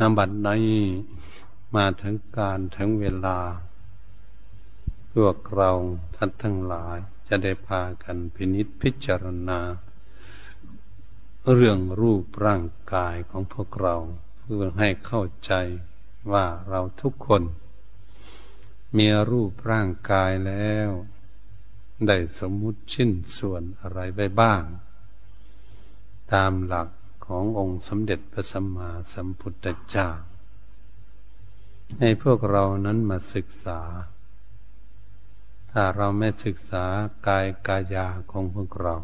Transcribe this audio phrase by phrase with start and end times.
[0.00, 0.80] นบัดนี้
[1.76, 3.38] มาถึงการถึงเวลา
[5.12, 5.70] พวกเรา
[6.16, 6.96] ท่านทั้งหลาย
[7.28, 9.60] จะได้พากันพินิจพิจารณา
[11.52, 13.96] เรื่องรูปร่างกายของพวกเรา
[14.38, 15.52] เพื่อให้เข้าใจ
[16.32, 17.42] ว่าเราทุกคน
[18.96, 20.90] มีรูปร่างกายแล้ว
[22.06, 24.62] ได้สมมุติชิ้นส่วนอะไรไว้บ้าง
[26.32, 26.88] ตามหลัก
[27.30, 30.08] ขององค์สมเด็จพระสัมมาสัมพุทธเจ้า
[31.98, 33.80] ให้พวกเรานั้นมาศึกษา
[35.70, 36.84] ถ้าเราไม่ศึกษา
[37.28, 38.96] กายกายาของพวกเรา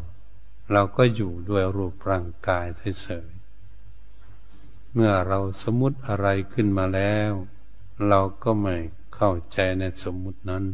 [0.71, 2.65] เราก็อยู่ด้วยรูปร่างกาย
[3.01, 7.31] เฉยๆเมื่อเราสมมุติอะไรขึ้นมาแล้ว
[8.07, 8.75] เราก็ไม่
[9.15, 10.65] เข้าใจในสมมุตินั้น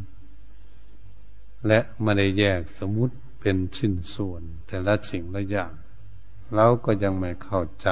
[1.67, 5.73] และไม่ได้แยกสมมุติเป็นชิ้นส่วนแต่ละสิ่งละอย่าง
[6.55, 7.89] เราก็ยังไม่เข้าใจ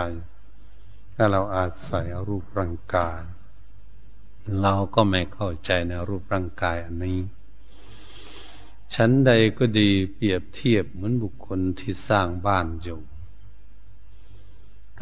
[1.15, 3.21] ถ้าเราอาศัยรูปร่างกาย
[4.61, 7.19] เราก็ไม่เข้าใจในรูปร่างกายอันนี้
[8.95, 12.99] ชั้นใดก็ดีเปรียบเทียบเหมือนบุคคลที่สร้างบ้านอยู่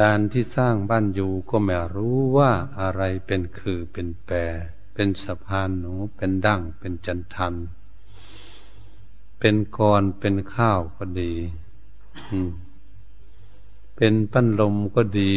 [0.02, 4.38] การที่สร้างบ้านอยู่ก็ไม่รู้ว่าอะไรเป็นคือเป็นแปร
[4.94, 7.56] เป็นสะพานหนูเป็นดั้งเป็นจันทัน
[9.40, 11.34] เป็นกรเป็นข้าวก็ดี
[14.02, 15.34] เป็นปั้นลมก็ดี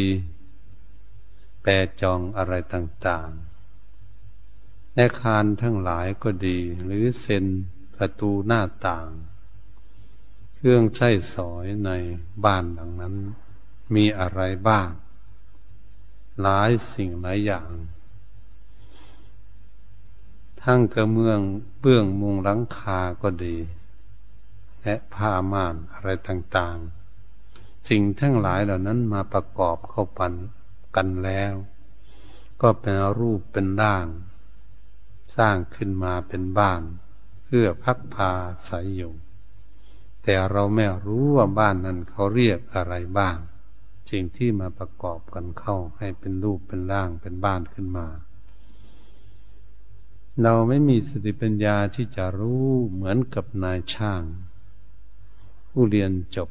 [1.61, 7.45] แปรจองอะไรต่างๆและคานทั้งหลายก็ดี หรือเซน
[7.95, 9.07] ประตูหน้าต่าง
[10.55, 11.89] เครื่องใช้สอยใน
[12.45, 13.15] บ้านหลังนั้น
[13.95, 14.89] มีอะไรบ้าง
[16.41, 17.69] หลายสิ่งหลายอย่าง
[20.61, 21.39] ทั้งกระเมือง
[21.79, 23.57] เบื้องมุงหลังคาก็ดี
[24.83, 27.02] และผ้าม่านอะไรต่างๆ
[27.89, 30.33] สิ่งทั้งหลายเหล่านั้นมาประกอบเข้าปัน
[30.95, 31.53] กันแล้ว
[32.61, 34.07] ก็เป็นรูปเป็นร่าง
[35.37, 36.81] สร้างขึ้นมาเป็นบ้าน
[37.43, 38.31] เพื่อพักพา
[38.65, 39.13] ใสยอยู่
[40.23, 43.37] แต่เราไม่รู้ว่าบ้านนั้นเขาเรียกอะไรบ้าง
[44.09, 48.07] สิ่งที่มาประกอบกันเข้าให้เป็นรูปเป็นร่างเป็นบ้านขึ้นมา
[50.41, 54.23] เราไม่มีสติปัญญาที่จะรู้เหมือนกับนายช่าง
[55.69, 56.49] ผู้เรียนจบ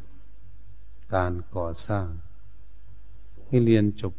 [1.15, 2.09] การก่อสร้าง
[3.47, 4.15] ให้เรียนจบ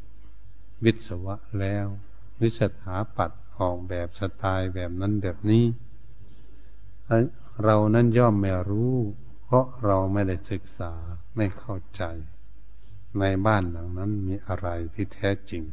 [0.85, 1.87] วิศวะแล้ว
[2.41, 5.65] วิสถาปัตยออกแบบสไตล์แบบนั้นแบบนี้
[7.63, 8.93] เรานั้นย่อมไม่รู้
[9.43, 10.93] เพราะเราไม่ได้ศึกษา
[11.35, 12.03] ไม่เข้าใจ
[13.19, 15.63] ในบ้านหลังนั้นมีอะไรที่แท้จริง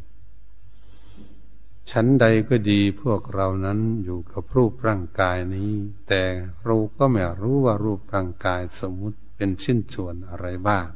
[1.90, 5.72] ชั้นใดก็ดีพวกเรานั้นอยู่กับรูปร่างกายนี้
[6.08, 6.22] แต่
[6.64, 10.86] เราก็ไม่รู้ว่ารูปร่างกายสมมุติเป็นชิ้นส่วนอะไรบ้าง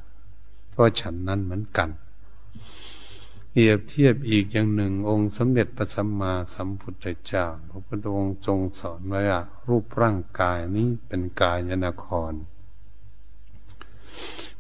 [0.75, 1.91] เพราะฉันนั้นเหมือนกัน
[3.51, 12.33] เปรียบเทียบอีกอย่างหนึ่ง องค์สมเด็จพระสัมมาสัมพุทธเจ้าพระพุทธองค์ทรงสอนไว้ว่ารูปร่างกายนี้เป็นกายนคร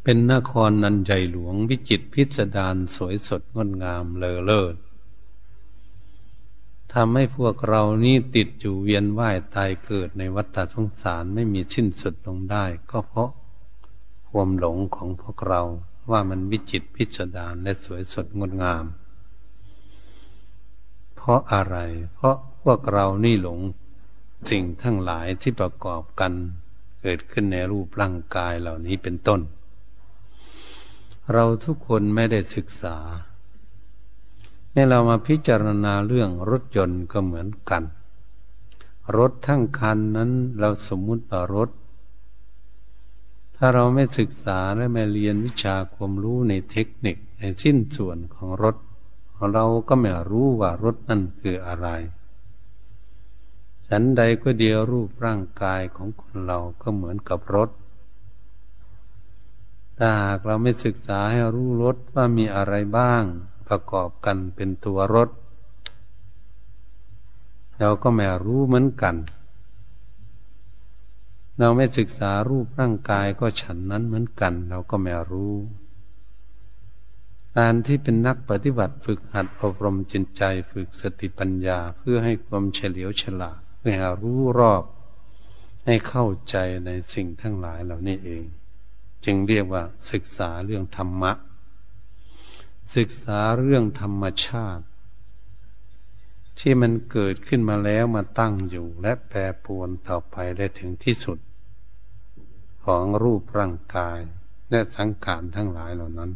[0.03, 4.77] เป็นนครนันใหญ่หลวงวิจิตพิสดารสวยสดงดงามเลอเลิศ
[6.93, 13.31] ทำให้พวกเรานี้ติดอยู่เวียนว่ายตายเกิดในวัฏสงสารไม่มีสิ้นสุดลงได้ ก็เพราะ
[14.29, 15.63] ความหลงของพวกเรา
[16.11, 18.85] ว่ามันวิจิตพิสดารและสวยสดงดงาม
[21.15, 21.77] เพราะอะไร
[22.15, 23.59] เพราะพวกเรานี่หลง
[24.51, 26.33] สิ่งทั้งหลายที่ประกอบกัน
[27.03, 29.41] เกิดขึ้นในรูปร่างกายเหล่านี้เป็นต้น
[31.33, 32.97] เราทุกคนไม่ได้ศึกษา
[34.71, 37.83] เมื่อเรามาพิจารณาเรื่องรถยนต์ก็เหมือนกัน
[39.19, 41.71] รถทั้งคันนั้นเราสมมุติว่ารถ
[43.57, 48.77] ถ้าเราไม่ศึกษาและไม่เรียนวิชาความรู้ในเทคนิคในสิ้นส่วนของรถ
[49.53, 51.89] เราก็ไม่รู้ว่ารถนั่นคืออะไร
[53.89, 57.71] ฉันใดก็เดียวรูปร่างกายของคนเราก็เหมือนกับรถ
[59.99, 63.23] ถ้าหากเราไม่ศึกษาให้รู้รถว่ามีอะไรบ้าง
[63.67, 65.29] ประกอบกันเป็นตัวรถ
[67.79, 69.15] เราก็ไม่รู้เหมือนกัน
[71.59, 75.55] เราไม่ศึกษารูปร่างกายก็ฉันนั้นเหมือนกัน เราก็ไม่รู้
[77.59, 84.85] การที่เป็นนักปฏิบัติฝึกหัดอบรมจิตใจฝึกสติปัญญาเพื่อให้ความเฉลียวฉลาดเพื่อหารู้รอบ
[85.87, 86.57] ให้เข้าใจ
[86.87, 88.45] ในสิ่งทั้งหลายเหล่านี้เอง
[89.25, 91.33] จึงเรียกว่าศึกษาเรื่องธรรมะ
[92.97, 94.85] ศึกษาเรื่องธรรมชาติ
[96.59, 101.39] ที่มันเกิดขึ้นมาแล้วมาตั้งอยู่และแปรปรวนต่อไปได้ถึงที่สุด
[102.85, 104.19] ของรูปร่างกาย
[104.71, 106.31] และสังขารทั้งหลายเหล่านั้น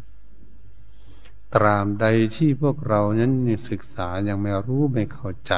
[1.55, 2.07] ตราบใด
[2.37, 3.33] ที่พวกเรานั้น
[3.71, 5.53] ศึกษายังไม่รู้ไม่เข้าใจ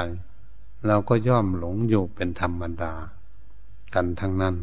[0.87, 2.93] เราก็ย่อมหลงอยู่เป็นธรรมดา
[3.93, 4.55] กันทั้งนั้น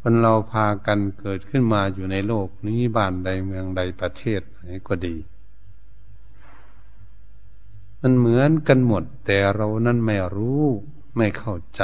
[0.00, 5.16] คนเราพากันเกิดขึ้นมาอยู่ในโลกนี้บ้านใดเมืองใดประเทศไหนก็ดี
[8.02, 10.62] มันเหมือนกันหมด แต่เรานั้นไม่รู้
[11.16, 11.82] ไม่เข้าใจ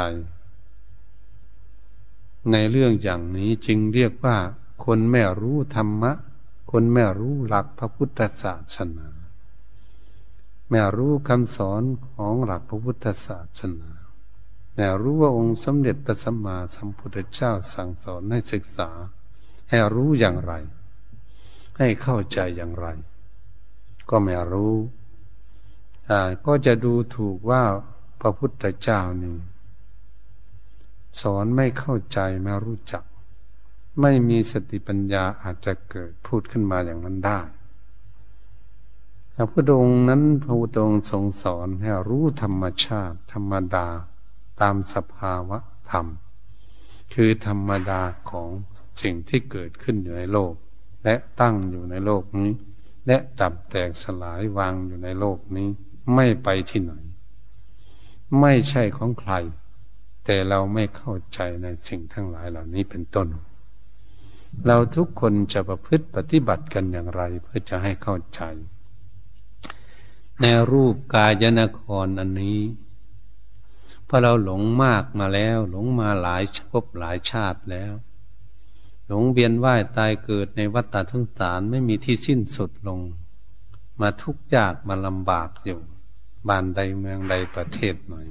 [2.53, 4.39] ในเรื่องอย่างนี้จึงเรียกว่า
[4.85, 6.13] คนไม่รู้ธรรมะ
[6.71, 9.09] คนไม่รู้หลักพระพุทธศาสนา
[10.71, 13.91] ไม่รู้คำสอนของหลักพระพุทธศาสนา
[14.75, 18.91] แต่รู้ว่าองค์สมเด็จพระสัมมาสัมพุทธเจ้าสั่งสอนให้ศึกษา
[19.69, 20.53] ให้รู้อย่างไร
[21.79, 22.87] ให้เข้าใจอย่างไร
[24.11, 24.75] ก็ไม่รู้
[26.47, 27.62] ก็จะดูถูกว่า
[28.21, 29.37] พระพุทธเจ้านี่
[31.21, 33.05] สอนไม่เข้าใจไม่รู้จัก
[34.01, 37.41] ไม่มีสติปัญญาอาจจะเกิดพูดขึ้นมาอย่างนั้นได้
[39.35, 43.87] พระพุทธองค์นั้นพระพุทธองค์ทรงสอนให้รู้ธรรมชาติธรรมดา
[44.61, 45.59] ตามสภาวะ
[45.91, 46.06] ธรรม
[47.15, 48.49] คือธรรมดาของ
[49.03, 50.55] สิ่งที่เกิดขึ้นอยู่ในโลก
[51.05, 52.51] และตั้งอยู่ในโลกนี้
[53.06, 55.69] และดับแตกสลายวางอยู่ในโลกนี้
[56.15, 56.93] ไม่ไปที่ไหน
[58.41, 59.33] ไม่ใช่ของใคร
[60.25, 63.29] แต่เราไม่เข้าใจในสิ่งทั้งหลายเหล่านี้เป็นต้น
[64.67, 68.41] เราทุกคนจะประพฤติปฏิบัติกันอย่างไร เพื่อจะให้เข้าใจ
[70.41, 72.61] ในรูปกายนครอันนี้
[74.09, 77.93] พอเราหลงมากมาแล้ว หลงมาหลายชบหลายชาติแล้ว
[79.06, 83.01] หลงเบียนว่ายตายเกิดในวัฏฏะทั้งสารไม่มีที่สิ้นสุดลง
[84.01, 85.81] มาทุกข์ยากมาลำบากอยู่
[86.49, 88.26] บ้านใดเมืองใดประเทศหน่อย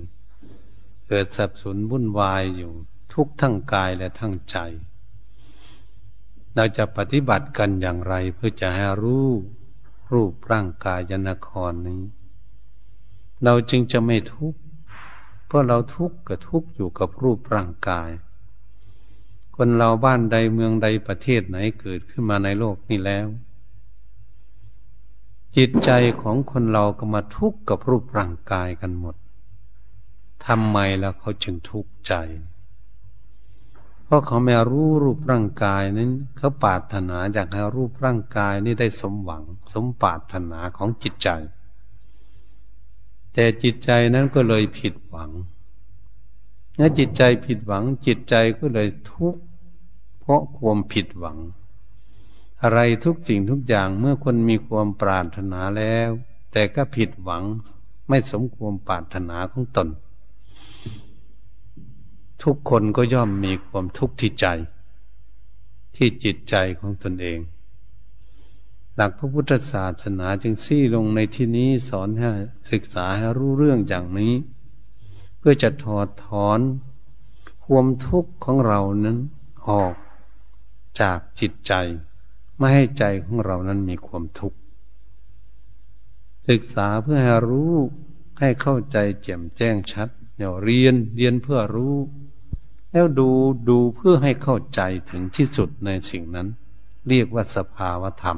[1.07, 2.71] เกิดสับสนวุ่นวายอยู่
[3.13, 4.57] ทุกทั้งกายและทั้งใจ
[6.55, 9.27] เราจะปฏิบัติกันอย่างไรเพื่อจะให้รู้
[10.11, 12.01] รูปร่างกายยนครนี้
[13.43, 14.59] เราจึงจะไม่ทุกข์
[15.45, 18.09] เพราะเราทุกข์กับทุกข์อยู่กับรูปร่างกาย
[19.55, 23.27] คนเราบ้านใดเมืองใดประเทศไหนเกิดขึ้นมาในโลกนี้แล้ว
[25.57, 25.91] จิตใจ
[26.21, 29.15] ของคนเราก็มาทุกข์กับรูปร่างกายกันหมด
[30.45, 32.13] ทำไมแล้วเขาจึงทุกข์ใจ
[34.03, 41.29] เพราะเขาไม่รู้รูปร่างกายนั้นเขาปรารถนาอยากให้รูปร่างกายนี้ได้สมหวัง สมปรารถนาของจิตใจ
[43.33, 45.31] แต่จิตใจนั้นก็เลยผิดหวัง
[46.75, 49.41] เมื่อจิตใจผิดหวังจิตใจก็เลยทุกข์
[50.19, 51.37] เพราะความผิดหวัง
[52.63, 56.09] อะไรทุกสิ่งทุกอย่างเมื่อคนมีความปรารถนาแล้ว
[56.51, 57.43] แต่ก็ผิดหวัง
[58.09, 59.87] ไม่สมความปรารถนาของตน
[62.43, 64.45] ทุกคนก็ย่อมมีความทุกข์ที่ใจ
[65.95, 67.39] ที่จิตใจของตนเอง
[68.95, 72.31] หลักพระพุทธศาสนาจึงซี่ลงในที่นี้สอนให้
[72.71, 74.33] ศึกษาให้รู้เรื่องอย่างนี้
[75.37, 76.59] เพื่อจะถอดถอน
[77.65, 79.17] ความทุกข์ของเรานั้น
[79.67, 79.93] ออก
[80.99, 81.73] จากจิตใจ
[82.57, 84.57] ไม่ให้ใจของเรานั้นมีความทุกข์
[86.49, 87.73] ศึกษาเพื่อให้รู้
[88.39, 90.07] ให้เข้าใจแจ่มแจ้งชัด
[90.37, 91.95] เดี๋ยวเรียนเรียนเพื่อรู้
[92.91, 93.29] แล้วดู
[93.69, 96.47] ดูเพื่อให้เข้าใจถึงที่สุดในสิ่งนั้น
[97.07, 98.37] เรียกว่าสภาวธรรม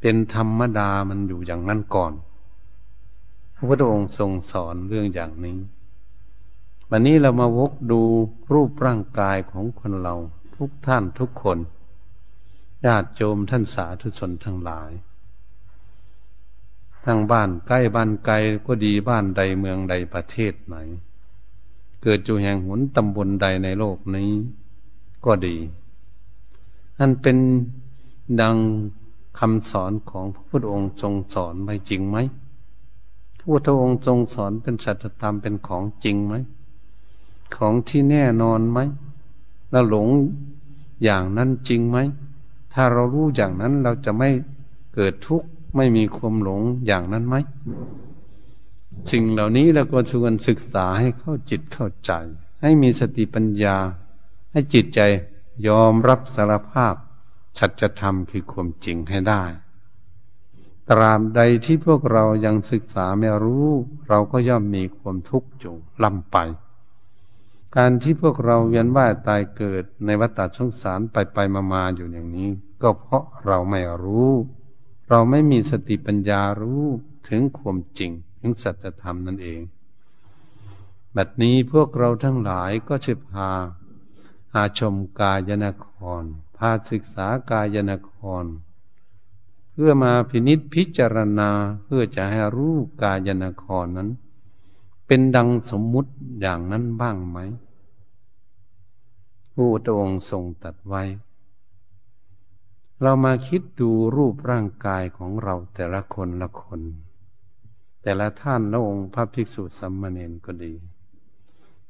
[0.00, 2.12] เป็นธรรมดามันอยู่อย่างนั้นก่อน
[3.54, 5.58] พระพุทธองค์ทรงสอนเรื่องอย่างนี้
[6.90, 8.00] วันนี้เรามาวกดู
[8.52, 10.14] รูปร่างกายของคนเรา
[10.56, 11.58] ทุกท่านทุกคน
[12.86, 14.90] ญาติโยมท่านสาธุชนทั้งหลาย
[17.04, 18.34] ทางบ้านใกล้บ้านไกล
[18.66, 20.76] ก็ดีบ้านใดเมืองใดประเทศไหน
[22.02, 24.30] เกิดอยู่แห่งหุนตำบลใดในโลกนี้
[25.24, 25.56] ก็ดี
[26.98, 27.36] นั่นเป็น
[28.40, 28.56] ดัง
[29.38, 32.16] คำสอนของพระพุทธองค์ทรงสอนไว้จริงไหม
[33.38, 36.34] พระพุทธองค์ทรงสอนเป็นสัจธรรมเป็นของจริงไหม
[37.56, 38.78] ของที่แน่นอนไหม
[39.70, 40.08] เราหลง
[41.04, 41.98] อย่างนั้นจริงไหม
[42.74, 44.30] ถ้าเรารู้อย่างนั้นเราจะไม่
[44.94, 47.36] เกิดทุกข์ไม่มีความหลงอย่างนั้นไหม
[49.12, 52.12] สิ่งเหล่านี้เราก็ชวนศึกษาให้เข้าจิตเข้าใจ
[52.62, 53.76] ให้มีสติปัญญา
[54.52, 55.00] ให้จิตใจ
[55.68, 56.94] ยอมรับสารภาพ
[57.58, 59.42] สัจธรรมคือความจริงให้ได้
[60.90, 63.68] ตราบใดที่พวกเรายังศึกษาไม่รู้
[64.08, 65.74] เราก็ย่อมมีความทุกข์อยู่
[66.04, 66.36] ลำไป
[67.76, 72.50] การที่พวกเราเวียนว่ายตายเกิดในวัฏสงสารไปไปมามาอยู่อย่างนี้
[72.82, 74.30] ก็เพราะเราไม่รู้
[75.08, 76.84] เราไม่มีสติปัญญารู้
[77.28, 78.10] ถึงความจริง
[78.40, 79.60] ถึงสัจธรรมนั่นเอง
[81.16, 83.50] บัดนี้พวกเราทั้งหลายก็จะพา
[84.54, 85.86] อาชมกายนค
[86.20, 86.22] ร
[86.56, 88.12] พาศึกษากายนค
[88.42, 88.44] ร
[89.72, 91.50] เพื่อมาพินิษพิจารณา
[91.84, 94.10] เพื่อจะให้รู้กายนครนั้น
[95.12, 97.38] เป็นดังสมมุติอย่างนั้นบ้างไหม
[99.54, 101.02] ผู้องค์ทรงตัดไว้
[103.02, 106.80] เรามาคิดดูรูปร่างกายของเราแต่ละคนละคน
[108.02, 110.72] แต่ละท่านละองค์พระภิกษุสัมมาเนนก็ดี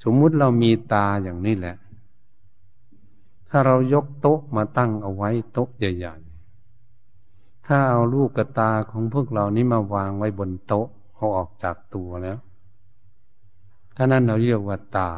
[0.02, 1.76] สมมุติเรามีตาอย่างนี้แหละ
[3.48, 12.38] ถ้าเรายกโต๊ะมาตั้งเอาไว้โต๊ะใหญ่ๆ ถ้าเอาลูกกระตาของพวกเรานี้มาวางไว้บนโต๊ะเอาออกจากตัวแล้ว
[14.02, 15.10] ถ้านั้นเราเรียกว่าตา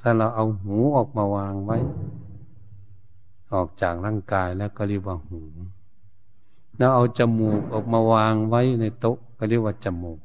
[0.00, 1.78] ถ้าเราเอาหูออกมาวางไว้
[3.54, 5.40] ออกจากร่างกายแล้วก็เรียกว่าหู
[6.78, 10.20] แล้วเอาจมูกออกมาวางไว้ในโต๊ะก็เรียกว่าจมูก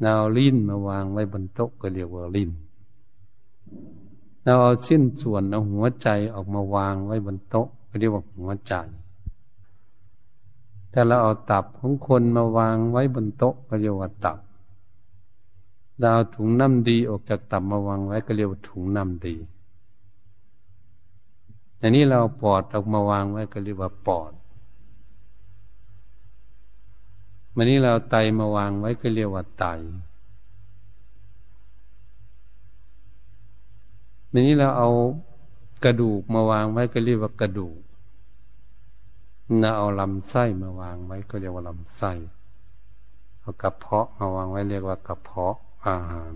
[0.00, 2.50] เราเอาลิ้นมาวางไว้บนโต๊ะก็เรียกว่าลิ้น
[4.42, 8.74] เราเอาสิ้นส่วนเอาหัวใจออกมาวางไว้บนโต๊ะก็เรียกว่าหัวใจ
[10.90, 14.38] แต่เราเอาตับของคนมาวางไว้บนโต๊ะก็เรียกว่าตับ
[15.98, 19.36] เราเอาถุงน้ำดีออกจากตับมาวางไว้ก็เรียกว่าถุงน้ำดี
[21.80, 24.32] อันนี้เราปอดออกมาวางไว้ก็เรียกว่าปอด
[27.56, 29.66] วันนี้เราไตมาวางไว้ก็เรียกว่าไต
[34.32, 34.90] ทีนี้เราเอา
[35.84, 37.80] กระดูกมาวางไว้ก็เรียกว่ากระดูก
[39.60, 42.12] เราเอาลำไส้มาวางไว้ก็เรียกว่าลำไส้
[43.40, 46.34] เอากระเพาะมาวางไว้เรียกว่ากระเพาะ อาหาร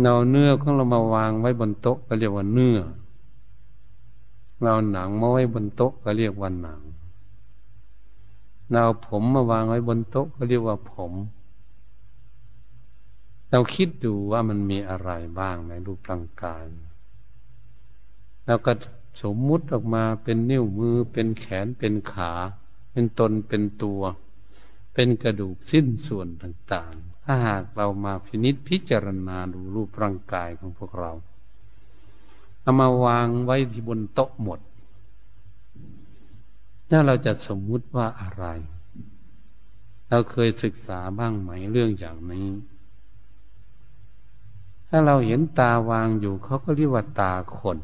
[0.00, 2.78] เราเนื้อของเรามาวางไว้บนโต๊ะก็เรียกว่าเนื้อ
[4.62, 6.80] เราหนังมาไว้บนโต๊ะก็เรียกว่าหนัง
[8.72, 11.12] เราผมมาวางไว้บนโต๊ะก็เรียกว่าผม
[13.50, 16.62] เราคิดดูว่ามันมีอะไรบ้างในรูปร่างกาย
[18.46, 18.72] แล้วก็
[19.22, 22.32] สมมุติออกมาเป็นนิ้วมือเป็นแขนเป็นขา
[22.92, 24.02] เป็นตนเป็นตัว
[24.94, 31.12] เป็นกระดูกสิ้นส่วนต่างๆ ถ้าหากเรามาพินิษพิจารณาดูรูปร่างกายของพวกเรา
[32.60, 34.60] เอามาวางไว้ที่บนโต๊ะหมด
[36.90, 38.44] ถ้าเราจะสมมุติว่าอะไร
[40.08, 42.48] เราเคยศึกษาบ้างไหมเรื่องอย่างนี้
[44.88, 47.78] ถ้าเราเห็นตาวางอยู่เขาก็เรียกว่าตาคน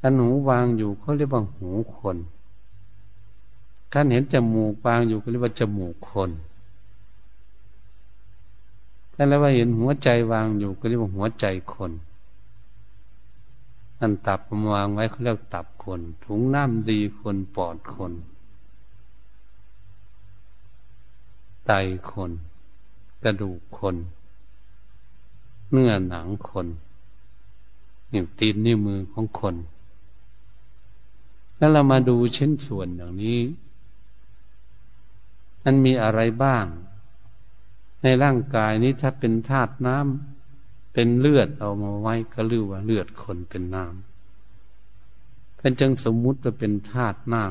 [0.00, 2.16] ถ้าหูวางอยู่เขาเรียกว่าหูคน
[3.92, 6.30] ถ้าเห็นจมูกวางอยู่ก็เรียกว่าจมูกคน
[9.14, 11.92] ถ้าเราว่าเห็นหัวใจวางอยู่ก็เรียกว่าหัวใจคน
[14.00, 14.40] อันตับ
[14.72, 18.12] วางไว้เขาเรียกตับคน ถุงน้ำดีคนปอดคน
[21.66, 21.72] ไต
[22.10, 22.30] คน
[23.22, 23.96] กระดูกคน
[25.70, 26.66] เนื้อหนังคน
[28.12, 29.54] นิ้วตีนนิ้วมือของคน
[31.56, 33.38] แล้วเรามาดูชิ้นส่วนอย่างนี้
[35.64, 36.64] มันมีอะไรบ้าง
[38.02, 47.44] ในร่างกายนี้ถ้าเป็นธาตุน้ำเป็นเลือดเอามาไว้ก็เรียกว่าเลือดคนเป็นน้ำเป็นจังสมมุติว่าเป็นธาตุน้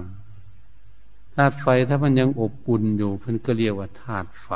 [0.63, 4.49] ำธาตุไฟถ้ามันยังอบอุ่นอยู่เพิ่นก็เรียกว่าธาตุไฟ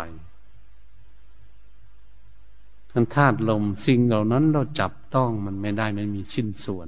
[2.93, 6.87] มันธาตุลมสิ่งเหล่านั้นเราจับต้องมันไม่ได้ไม่มีชิ้นส่วน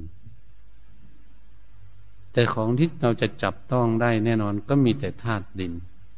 [2.31, 5.74] แต่ของที่เราจะจับต้องได้แน่นอนก็มีแต่ธาตุดิน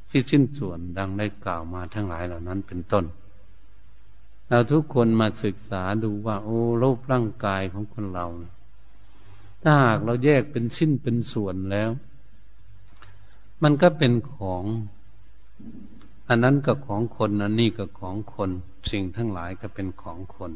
[0.10, 3.06] ที่ชิ้นส่วนดังได้กล่าวมาทั้งหลายเหล่านั้นเป็นต้น
[4.48, 8.26] เราทุกคนมาศึกษาดูว่า โอ้รูปร่างกายของคนเรา
[9.62, 11.90] ถ้าหากเราแยกเป็นชิ้นเป็นส่วนแล้ว
[13.64, 14.64] มันก็เป็นของ
[16.30, 18.50] อันนั้นก็ของคนอันนี้ก็ของคน
[18.92, 20.52] สิ่งทั้งหลายก็เป็นของคน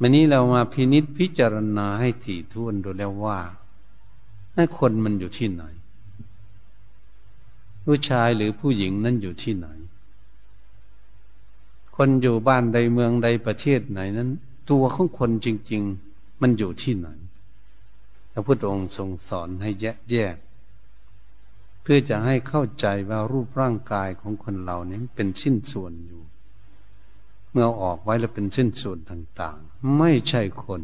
[0.00, 3.38] วันนี้เรามาพินิษพิจารณาให้ถี่ถ้วนดูแล้วว่า
[4.54, 5.62] ให้คนมันอยู่ที่ไหน
[7.86, 9.66] ผู้ชายหรือผู้หญิงนั้นอยู่ที่ไหน
[11.96, 14.30] คนอยู่บ้านใดเมืองใดประเทศไหนนั้น
[14.70, 17.08] ตัวของคนจริง ๆ มันอยู่ที่ไหน
[18.32, 20.36] พระพุทธองค์ทรงสอนให้แยกแยก
[21.88, 26.22] พื่อจะให้เข้าใจว่ารูปร่างกายของคนเรานี้เป็นชิ้นส่วนอยู่
[27.50, 30.82] เมื่อออกไว้แล้วเป็นเส้นส่วนต่างๆ ไม่ใช่คน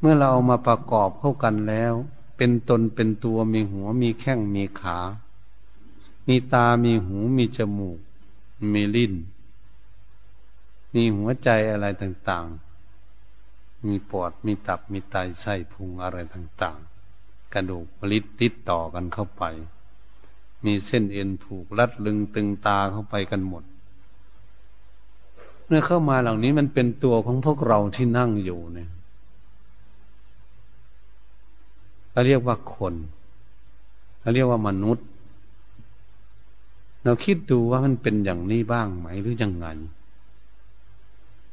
[0.00, 1.94] เมื่อเราเอามาประกอบเข้ากันแล้ว
[2.42, 4.98] เป็นตนเป็นตัวมีหัวมีแข้งมีขา
[6.28, 7.98] มีตามีหูมีจมูก
[8.72, 9.14] มีลิ้น
[10.94, 12.46] มีหัวใจอะไรต่าง
[13.16, 16.78] ๆ มีปอดมีตับมีไตไส้พุงอะไรต่าง
[17.14, 19.42] ๆ กระดูกผลิดติดต่อกันเข้าไป
[20.64, 23.64] มีเส้นเอ็นผูกรัดลึงตึงตาเข้าไปกันหมด
[25.66, 28.90] เมื่อเข้ามาเหล่านี้มันเป็นตัวของพวกเราที่นั่งอยู่เนี่ย
[32.12, 32.94] เราเรียกว่าคน
[34.20, 35.06] เราเรียกว่ามนุษย์
[37.04, 39.66] เราคิดดูว่ามันเป็นอย่างนี้บ้างไหมหรือยังไง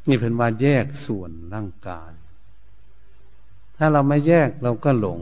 [0.08, 2.12] นี่เป็นว่าแยกส่วนร่างกาย
[3.78, 5.22] ถ้าเราไม่แยกเราก็หลง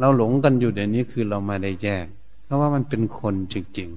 [0.00, 2.06] เราหลงกันอยู่เดี๋ยวนี้คือเราไม่ได้แยก
[2.44, 3.88] เพราะว่ามันเป็นคนจริง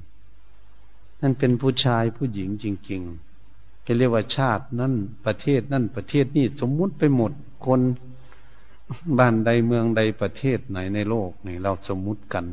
[0.57, 4.93] ๆ นั่นเป็นผู้ชายผู้หญิงจริงๆจะเรียกว่าชาตินั่น
[5.25, 7.31] ประเทศนั่นประเทศนี่สมมุติไปหมด
[7.65, 7.79] คน
[9.19, 12.45] บ้านใดเมืองใดประเทศไหนในโลกนี่เราสมมุติกัน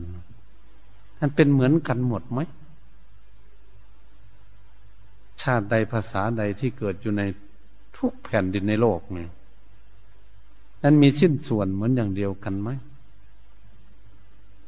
[1.18, 2.40] มันเป็นเหมือนกันหมดไหม
[5.42, 7.22] ชาติใดภาษาใดที่เกิดอยู่ใน
[7.96, 9.26] ทุกแผ่นดินในโลกนี่
[10.82, 12.70] นั้นมีสิ้นส่วนเหมือนอย่างเดียวกันไหม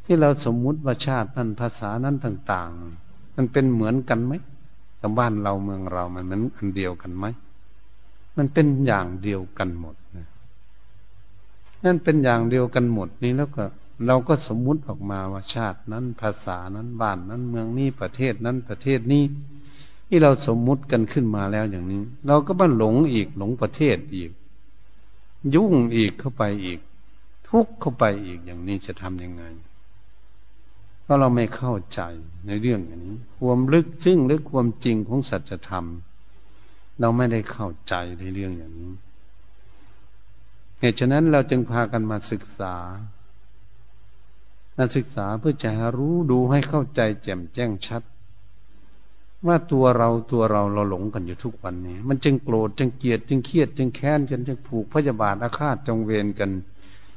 [0.05, 2.71] ที่เราสมมุติว่าชาตินั้นภาษานั้นต่าง
[3.05, 4.33] ๆ มันเป็นเหมือนกันไหม
[5.01, 7.25] กับบ้านเราเมืองเรามันเหมือนอันเดียวกันไหม
[8.37, 10.27] มันเป็นอย่างเดียวกันหมดนะ
[11.85, 13.65] นั่นเป็นอย่างเดียวกันหมดนี้แล้วก็
[14.07, 19.25] เราก็สมมุติออกมาว่าชาตินั้นภาษานั้นบ้านนั้นเมืองนี้ประเทศนั้นประเทศนี้
[20.09, 24.31] ที่เราสมมุติกันขึ้นมาแล้วอย่างนี้ เราก็บ้าหลงอีกหลงประเทศอีก
[25.55, 26.81] ยุ่งอีกเข้าไปอีก
[27.49, 29.45] ทุกเข้าไปอีกอย่างนี้จะทำยังไง
[31.03, 32.01] เพราะเราไม่เข้าใจ
[32.47, 35.85] ในเรื่องอย่างนี้ ความลึกซึ้งหรือความจริงของสัจธรรม
[37.01, 38.93] เราไม่ได้เข้าใจในเรื่องอย่างนี้
[40.85, 42.75] เหตุฉะนั้นเราจึงพากันมาศึกษา
[44.77, 48.03] มาศึกษาเพื่อจะรู้ดูให้เข้าใจแจ่มแจ้งชัด
[49.47, 56.51] ว่าตัวเราตัวเราเราหลงกันอยู่ทุกวันนี้ มันจึงโกรธจึงเกลียดจึงเครียดจึงแค้นจนจึงผูกพยาบาทอาฆาตจงเวรกัน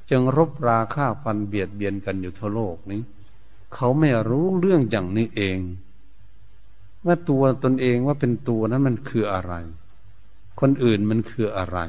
[0.09, 3.01] จึงรบราฆ่าฟันเบียดเบียนกันอยู่ทั่วโลกนี้
[3.73, 5.59] เขาไม่รู้เรื่องอย่างนี้เอง
[7.05, 9.53] ว่าตัวตนเองว่าเป็นตัวนั้นมันคืออะไร
[10.59, 11.79] คนอื่นมันคืออะไร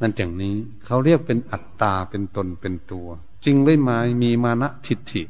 [0.00, 0.54] นั่นอย่างนี้
[0.84, 3.06] เขาเรียกเป็นอัตตาเป็นตนเป็นตัว
[3.44, 5.22] จริงได้หมายมีมานะทิฏฐิ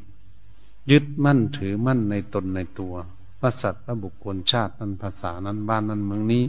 [0.91, 2.93] ยึดมั่นถือมั่นในตนในตัว
[3.41, 6.43] ว่าสัตว์และบุคคลชาตินั้นภาษานั้นบ้านนั้นเมืองนี้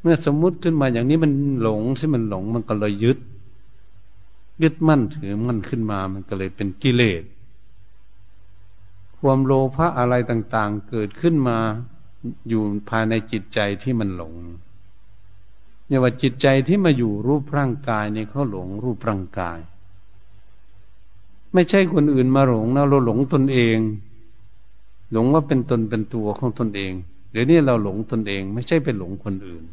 [0.00, 3.18] เมื่อสมมุติขึ้นมาอย่างนี้มันหลงที่มันหลงมันก็เลยยึด
[4.62, 7.22] ยึดมั่นถือมั่นขึ้นมามันก็เลยเป็นกิเลส
[9.18, 11.58] ความโลภะอะไรต่าง ๆ เกิดขึ้นมา
[12.48, 14.34] อยู่ภายในจิตใจที่มันหลง
[15.90, 19.58] เนี่ยว่าจิตใจที่มาอยู่รูปร่างกายเนี่ยเขาหลงรูปร่างกาย
[21.54, 23.78] ไม่ใช่คนอื่นมาหลงนะเราหลงตนเอง
[25.12, 26.92] หลงว่าเป็นตนเป็นตัวของตนเอง
[27.32, 29.64] เดี๋ยวนี้เราหลงตนเอง ไม่ใช่ไปหลงคนอื่น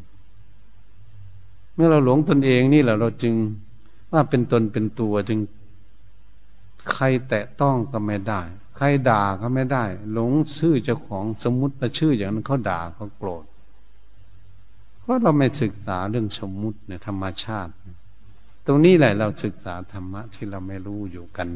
[1.74, 3.34] เมื่อเราหลงตนเองนี่แหละเราจึง
[4.12, 5.38] ว่าเป็นตนเป็นตัวจึง
[6.92, 8.42] ใครแตะต้องก็ไม่ได้
[8.76, 13.44] ใครด่าก็ไม่ได้ หลงชื่อเจ้าของสมมติว่าชื่ออย่างนั้นเขาด่าเขาโกรธ
[15.08, 17.72] เพราะเราไม่ศึกษาเรื่องสมมุติเนี่ยธรรมชาติ
[18.66, 21.48] ตรงนี้แหละเราศึกษาธรรมะที่เราไม่รู้อยู่กัน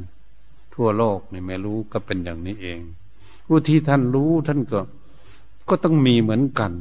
[0.74, 2.80] ทั่วโลกนี่ไม่รู้ก็เป็นอย่างนี้เอง
[3.46, 4.80] ผู้ที่ท่านรู้ท่านก็
[5.68, 6.72] ก็ต้องมีเหมือนกัน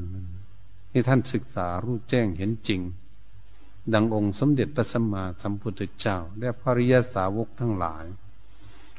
[0.91, 2.81] ที่ท่านศึกษารู้แจ้งเห็นจริง
[3.93, 8.05] ดังองค์สมเด็จพระสัมมาสัมพุทธเจ้า และภริยสาวกทั้งหลาย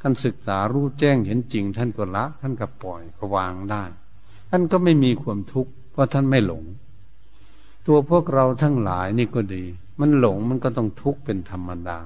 [0.00, 3.84] ท่านศึกษารู้แจ้งเห็นจริง ท่านก็ละ ท่านก็ปล่อยก็วางได้
[4.50, 6.64] ท่านก็ไม่มีความทุกข์เพราะท่านไม่หลง
[7.86, 9.64] ตัวพวกเราทั้งหลายนี่ก็ดี
[10.00, 11.98] มันหลงมันก็ต้องทุกข์เป็นธรรมดา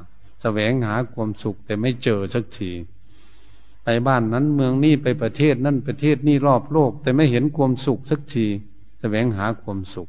[0.42, 2.72] แสวงหาความสุขแต่ไม่เจอสักที
[3.82, 8.46] ไปบ้านนั้นเมืองนี้ไปประเทศนั่นประเทศนี้รอบโลก แต่ไม่เห็นความสุขสักที
[9.00, 10.08] แสวงหาความสุข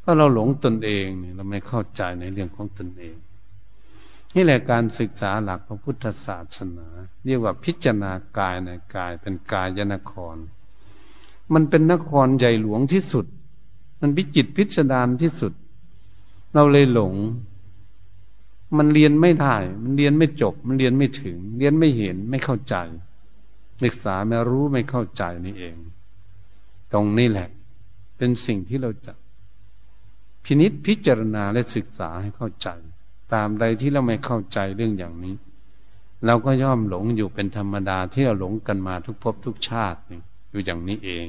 [0.00, 3.16] เพราะเราหลงตนเองเราไม่เข้าใจในเรื่องของตนเอง
[4.34, 6.88] นี่แหละการศึกษาหลักพระพุทธศาสนา
[7.24, 10.36] เรียกว่าพิจารณากายในกายเป็นกายนคร
[11.54, 13.26] มันเป็นนครใหญ่หลวงที่สุด
[14.00, 15.52] มันพิจิตพิสดารที่สุด
[16.54, 17.14] เราเลยหลง
[18.76, 22.76] มันเรียนไม่ได้ มันเรียนไม่จบ มันเรียนไม่ถึง เรียนไม่เห็นไม่เข้าใจ
[23.82, 25.76] ศึกษาไม่รู้ไม่เข้าใจนี่เอง
[26.92, 27.48] ตรงนี้แหละ
[28.16, 29.12] เป็นสิ่งที่เราจะ
[30.44, 32.68] พินิษพิจารณาและศึกษาให้เข้าใจ
[33.32, 35.34] ตามใดที่เราไม่เข้าใจเรื่องอย่างนี้
[36.26, 39.98] เราก็ย่อมหลงอยู่เป็นธรรมดาที่เราหลงกันมาทุกภพทุกชาติ
[40.50, 41.28] อยู่อย่างนี้เอง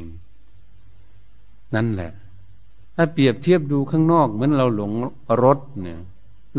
[1.76, 2.12] นั่นแหละ
[3.02, 4.92] ถ้าเปรียบเทียบดูข้างนอก เหมือนเราหลง
[5.44, 6.00] รถเนี่ย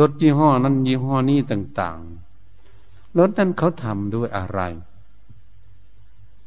[0.00, 1.98] รถยี่ห้อนั้นยี่ห้อนี้ต่าง
[2.57, 4.61] ๆ รถนั้นเขาทำด้วยอะไร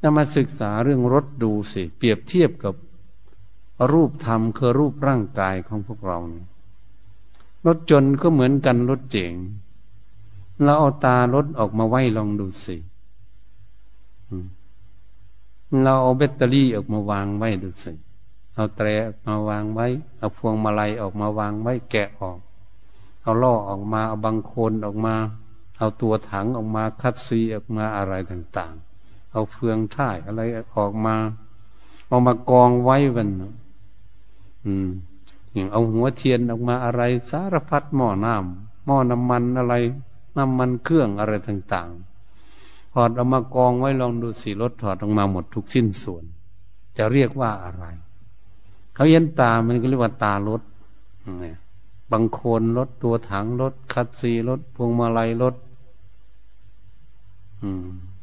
[0.01, 2.75] นำมาศึกษาเรื่องรถดูสิ เปรียบเทียบกับ
[3.91, 6.17] รูปธรรมคือรูปร่างกายของพวกเรา
[7.65, 9.33] รถจนก็เหมือนกันรถเจ๋ง
[10.63, 12.75] เราเอาตารถออกมาไว้ลองดูสิ
[15.83, 17.93] เราเอาแบตเตอรี่ออกมาวางไว้ดูสิ
[18.55, 18.87] เอาแตร
[19.25, 19.87] มาวางไว้
[20.17, 22.39] เอาพวงมาลัยออกมาวางไว้แกะออก
[23.21, 25.15] เอาล่อออกมา เอาบางโคนออกมา
[25.77, 30.41] เอาตัวถังออกมาคัดซีออกมาอะไรต่างๆ เอาเฟืองท่ายอะไร
[30.75, 31.15] ออกมา
[32.07, 33.29] เอามากองไว้มัน
[34.65, 34.87] อืม
[35.53, 39.75] อย่างเอาหัวเทียนออกมาอะไร สารพัดหม้อน้ำหม้อน้ำมันอะไร
[40.37, 46.23] น้ำมันเครื่องอะไรต่างๆถอดเอามากองไว้ลองดูสิรถถอดออกมาหมดทุกสิ้นส่วน
[46.97, 47.85] จะเรียกว่าอะไร
[48.93, 50.61] เขาเย็นตามันก็เรียกว่าตารถ
[52.11, 55.55] บางคนรถตัวถังรถคัดซีรถพวงมาลัยรถ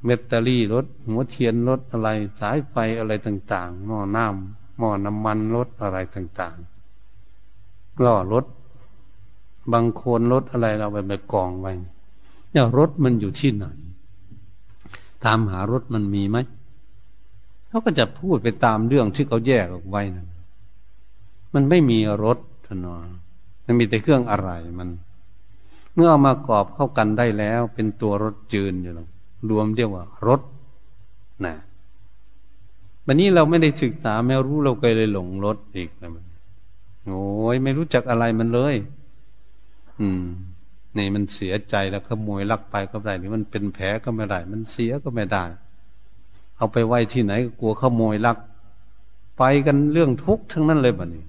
[0.05, 2.09] เมตเตอรี่รถหัวเทียนรถอะไร
[2.41, 8.45] สายไฟอะไรต่าง ๆ หม้อน้ำหม้อน้ำมันรถอะไรต่างๆล้อรถ
[9.73, 11.73] บางคนรถอะไรเราไปไปกองไว้
[12.51, 13.65] เนี่ยรถมันอยู่ที่ไหน
[15.25, 16.39] ตามหารถมันมีไหม
[17.69, 20.27] เขาก็จะพูดไปตามเรื่องที่เขาแยกออกไว้นะ
[21.55, 22.97] มันไม่มีรถทนอ
[23.65, 24.89] มันมีแต่เครื่องอะไรมัน
[25.95, 29.09] เมื่อเอามากรอบเข้ากันได้แล้ว เป็นตัวรถจืนอยู่แล้ว
[29.51, 30.41] รวมเรียกว่ารถ
[31.45, 31.55] นะ
[33.07, 36.25] วันนี้เราไม่ได้ศึกษาไม่รู้เราก็เลยหลงรถอีกนะมัน
[37.07, 38.75] โอ้ยไม่รู้จักอะไรมันเลย
[40.01, 40.25] อืม
[40.97, 45.45] นี่มันเสียใจแล้วขโมยลักไปก็ไม่ได้นี่มันเป็นแผลก็ไม่ได้ มันเสียก็ไม่ได้
[46.57, 48.39] เอาไปไว้ที่ไหนก็กลัวขโมยลัก
[49.39, 51.25] ไปกันเรื่องทุกข์ทั้งนั้นเลยบ่นี้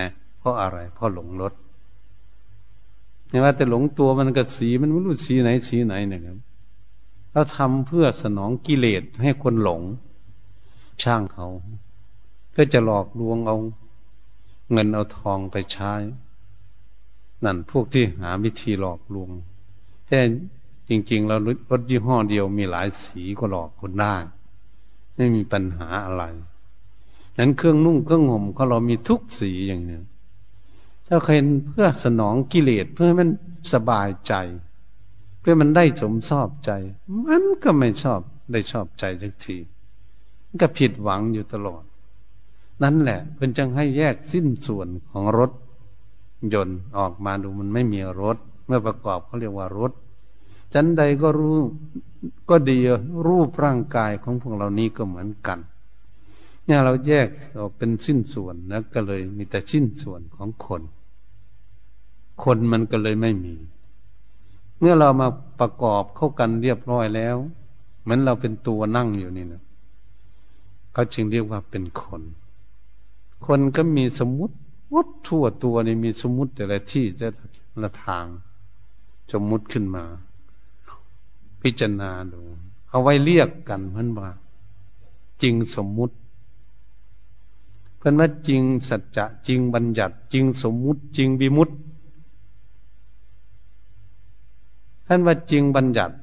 [0.00, 1.52] นะเพราะอะไร เพราะหลงรถ
[3.30, 6.38] นี่ว่าแต่หลงตัวมันก็สีมันไม่รู้สีไหนสีไหนนี่ยครับ
[7.32, 9.82] เราทำเพื่อสนองกิเลสให้คนหลง
[11.02, 11.46] ช่างเขา
[12.50, 13.56] เพื่อจะหลอกลวงเอา
[14.72, 15.92] เงินเอาทองไปใช้
[17.44, 19.30] นั่นพวกที่หาวิธีหลอกลวง
[20.06, 20.18] แต่
[20.88, 21.36] จริงๆเรา
[21.70, 24.14] รถยี่ห้อเดียวมีหลายสีก็หลอกคนได้
[25.16, 26.24] ไม่มีปัญหาอะไร
[27.38, 29.98] นั้นเครื่องนุ่งเครื่องห่มของเรามีทุกสีอย่างนี้
[31.06, 33.30] ถ้าเคยเพื่อสนองกิเลสเพื่อให้มัน
[33.72, 34.34] สบายใจ
[35.40, 36.70] เพื่อมันได้สมชอบใจ
[37.26, 38.20] มันก็ไม่ชอบ
[38.52, 39.56] ได้ชอบใจสักที
[40.60, 41.82] ก็ผิดหวังอยู่ตลอด
[42.82, 45.50] นั่นแหละเพิ่นจึงให้แยกสิ้นส่วนของรถ
[46.54, 49.92] ยนต์ออกมาดูมันไม่มีรถ เมื่อประกอบเขาเรียกว่ารถ
[50.74, 51.56] จันใดก็รู้
[52.50, 52.78] ก็ดี
[53.26, 55.58] รูปร่างกายของพวกเรานี้ก็เหมือนกัน
[56.66, 60.82] เนี่ยเราแยกออกเป็นสิ้นส่วนนะก็เลยมีแต่สิ้นส่วนของคน
[62.44, 63.54] คนมันก็เลยไม่มี
[64.78, 65.28] เมื่อเรามา
[65.60, 67.36] ประกอบเข้ากันเรียบร้อยแล้ว
[68.02, 69.62] เหมือนเราเป็นตัวนั่งอยู่นี่นะ
[70.92, 72.22] เขาจึงเรียกว่าเป็นคน
[73.46, 74.56] คนก็มีสมมติ
[74.94, 77.26] วัดทั่วตัวนี่มีสมมติแต่ละที่แต่
[77.82, 78.26] ละทาง
[79.32, 80.04] สมมติขึ้นมา
[81.62, 82.40] พิจารณาดู
[82.90, 84.30] เอาไว้เรียกกันเพื่อนว่า
[85.42, 86.14] จริงสมมุติ
[88.02, 91.74] เพื่อนว่าจริงสัจจะจริงบัญญัติ จริงสมมุติ จริงวิมุตติ
[95.06, 96.14] ท่านว่าจริงบัญญัติ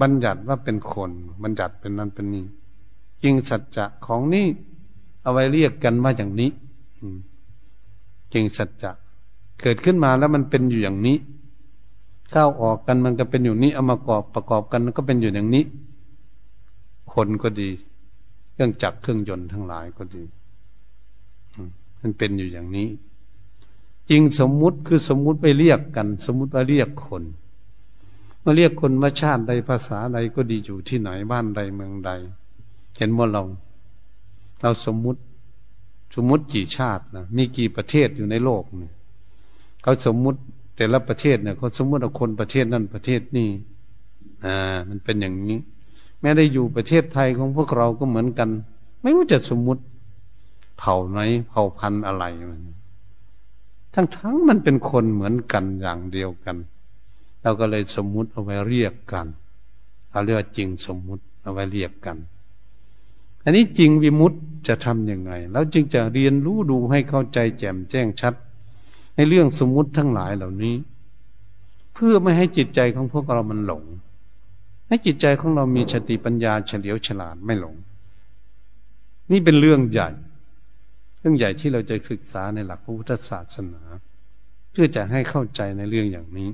[0.00, 1.10] บัญญัติว่าเป็นคน
[1.42, 2.44] บัญญัติเป็นนั้นเป็นนี้
[3.22, 4.46] จริงสัจจะของนี้
[5.22, 6.50] เอาไว้เรียกกันว่าอย่างนี้
[8.32, 8.90] จริงสัจจะ
[9.60, 11.16] เกิดขึ้นมาแล้วมันเป็นอยู่อย่างนี้
[12.30, 15.64] เข้าออกกันมันก็เป็นอยู่นี้เอามากอบประกอบกันก็เป็นอยู่อย่างนี้
[17.12, 17.68] คนก็ดี
[18.52, 20.24] เครื่องจักรเครื่องยนต์ทั้งหลายก็ดี
[22.00, 22.88] มันเป็นอยู่อย่างนี้
[24.10, 27.22] จริงสมมุติคือสมมุติไปเรียกกัน สมมุติว่าเรียกคน
[28.42, 32.10] มาเรียกคนมาชาติใดภาษาใดก็ดีอยู่ที่ไหนบ้านใดเมืองใด
[32.96, 33.42] เห็นว่าเรา
[34.60, 35.20] เราสมมุติ
[36.14, 38.92] สมมุติกี่ชาตินะมีกี่ประเทศอยู่ในโลกเนี่ย
[39.82, 40.38] เขาสมมุติ
[40.76, 43.48] แต่ละประเทศเนี่ยเขาสมมุติเอาคนประเทศนั้นประเทศนี้
[44.44, 44.54] อ่า
[44.88, 45.58] มันเป็นอย่างนี้
[46.20, 48.48] แม้ได้อยู่ประเทศไทยของพวกเราก็เหมือนกัน
[49.00, 49.82] ไม่รู้จะสมมุติ
[50.78, 52.62] เผ่าไหนเผ่าพันธุ์อะไรมัน
[53.94, 56.56] ทั้งทั้งมันเป็นคนเหมือนกันอย่างเดียวกัน
[57.42, 59.26] เราก็เลยสมมุติเอาไว้เรียกกัน
[60.10, 62.16] เราเรียกว่าจริงสมมุติเอาไว้เรียกกัน
[63.42, 64.32] อันนี้จริงวิมุต
[64.66, 68.34] จะทำยังไง แล้วจึงจะเรียนรู้ดูให้เข้าใจแจ่มแจ้งชัด
[69.14, 70.74] ในเรื่องสมมุติทั้งหลายเหล่านี้
[71.94, 73.84] เพื่อไม่ให้จิตใจของพวกเรามันหลง
[74.88, 77.74] ให้จิตใจของเรามีสติปัญญาเฉลียวฉลาดไม่หลง
[79.30, 80.08] นี่เป็นเรื่องใหญ่
[81.26, 83.82] รื่องใหญ่ที่เราจะศึกษาในหลักพระพุทธศาสนา
[84.70, 86.48] เพื่อจะให้เข้าใจในเรื่องอย่างนี้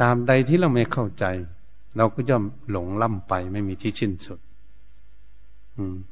[0.00, 1.24] ตามใดที่เราไม่เข้าใจ
[1.96, 4.40] เราก็ย่อมหลงล่ำไปไม่มีที่สิ้นสุด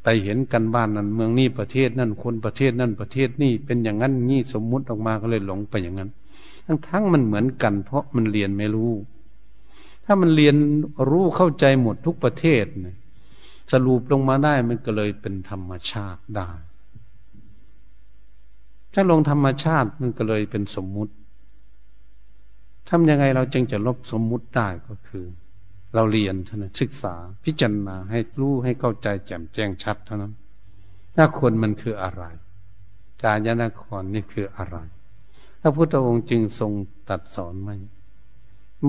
[0.03, 6.11] ไปเห็นกันบ้านนั้น เมืองนี้ประเทศนั่นคนประเทศนั่นประเทศนี่เป็นอย่างนั้นนี่สมมุติออกมาก็เลยหลงไปอย่างนั้น
[6.67, 8.93] ทั้งทั้งมันเหมือนกัน เพราะมันเรียนไม่รู้
[10.05, 10.57] ถ้ามันเรียน
[11.11, 12.65] รู้เข้าใจหมดทุกประเทศ
[13.73, 16.51] สรุปลงมาได้มันก็เลยเป็นธรรมชาติได้
[18.95, 21.13] ถ้าลงธรรมชาติมันก็เลยเป็นสมมุติ
[22.89, 25.25] ทำยังไงเราจึงจะลบสมมุติได้ก็คือ
[25.95, 30.33] เราเรียนเท่านั้นศึกษาพิจารณาให้รู้ให้เข้าใจแจ่มแจ้งชัดเท่านั้น
[31.17, 32.25] น้าคนมันคืออะไร
[33.23, 34.77] กาญนครนี่คืออะไร
[35.61, 36.73] พระพุทธองค์จึงทรง
[37.09, 37.77] ตัดสอนไว้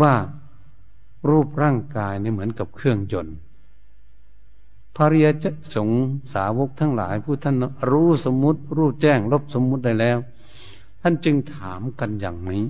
[0.01, 0.13] ว่า
[1.29, 3.37] รูปร่างกายนี่เหมือนกับเครื่องยนต์
[4.97, 5.89] ภริยจสง
[6.33, 7.55] สาวกทั้งหลายผู้ท่าน
[7.91, 10.17] รู้สมมุติ รู้แจ้งลบสมมุติได้แล้ว
[11.01, 12.63] ท่านจึงถามกันอย่างนี้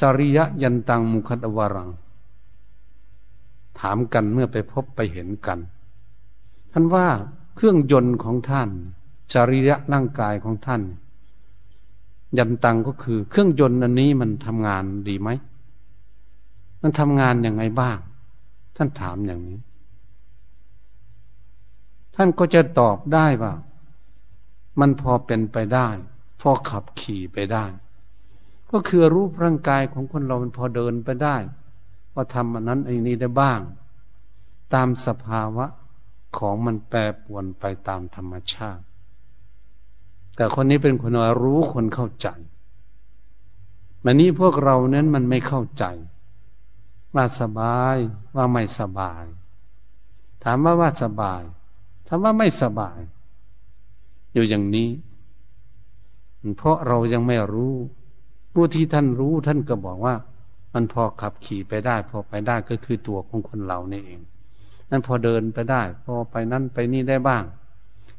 [0.00, 1.90] สริยะยันตังมุขตวารัง
[3.80, 5.58] ถามกันเมื่อไปพบไปเห็นกัน
[6.72, 7.06] ท่านว่า
[7.56, 8.68] เครื่องยนต์ของท่าน
[9.32, 10.82] จริยะร่างกายของท่าน
[12.38, 15.28] ยันตังก็คือ เครื่องยนต์อันนี้มันทำงานดีไหม
[16.82, 17.98] มันทำงานยังไงบ้าง
[18.76, 19.58] ท่านถามอย่างนี้
[22.16, 23.54] ท่านก็จะตอบได้ว่า
[24.80, 25.88] มันพอเป็นไปได้
[26.40, 27.64] พอขับขี่ไปได้
[28.70, 31.36] ก็คือรูปร่างกายของคนเรามันพอเดินไปได้
[32.14, 33.60] ว่าทำอันนั้นอันนี้ได้บ้าง
[34.74, 35.66] ตามสภาวะ
[36.38, 38.84] ของมันแปรปวนไปตามธรรมชาติ
[40.36, 42.28] แต่คนนี้เป็นคนรู้คนเข้าใจ
[44.04, 45.84] มันนี้พวกเรานั้นมันไม่เข้าใจ
[47.14, 47.96] ว่าสบาย
[48.34, 49.24] ว่าไม่สบาย
[50.44, 51.42] ถามว่าว่าสบาย
[52.06, 52.98] ถามว่าไม่สบาย
[54.32, 54.88] อยู่อย่างนี้
[56.56, 57.74] เพราะเรายังไม่รู้
[58.52, 60.14] ผู้ที่ท่านรู้ท่านก็บอกว่า
[60.74, 64.20] มันพอขับขี่ไปได้ พอไปได้ก็คือตัวของคนเรานี่เอง
[64.90, 67.44] นั่นพอเดินไปได้ พอไปนั่นไปนี่ได้บ้าง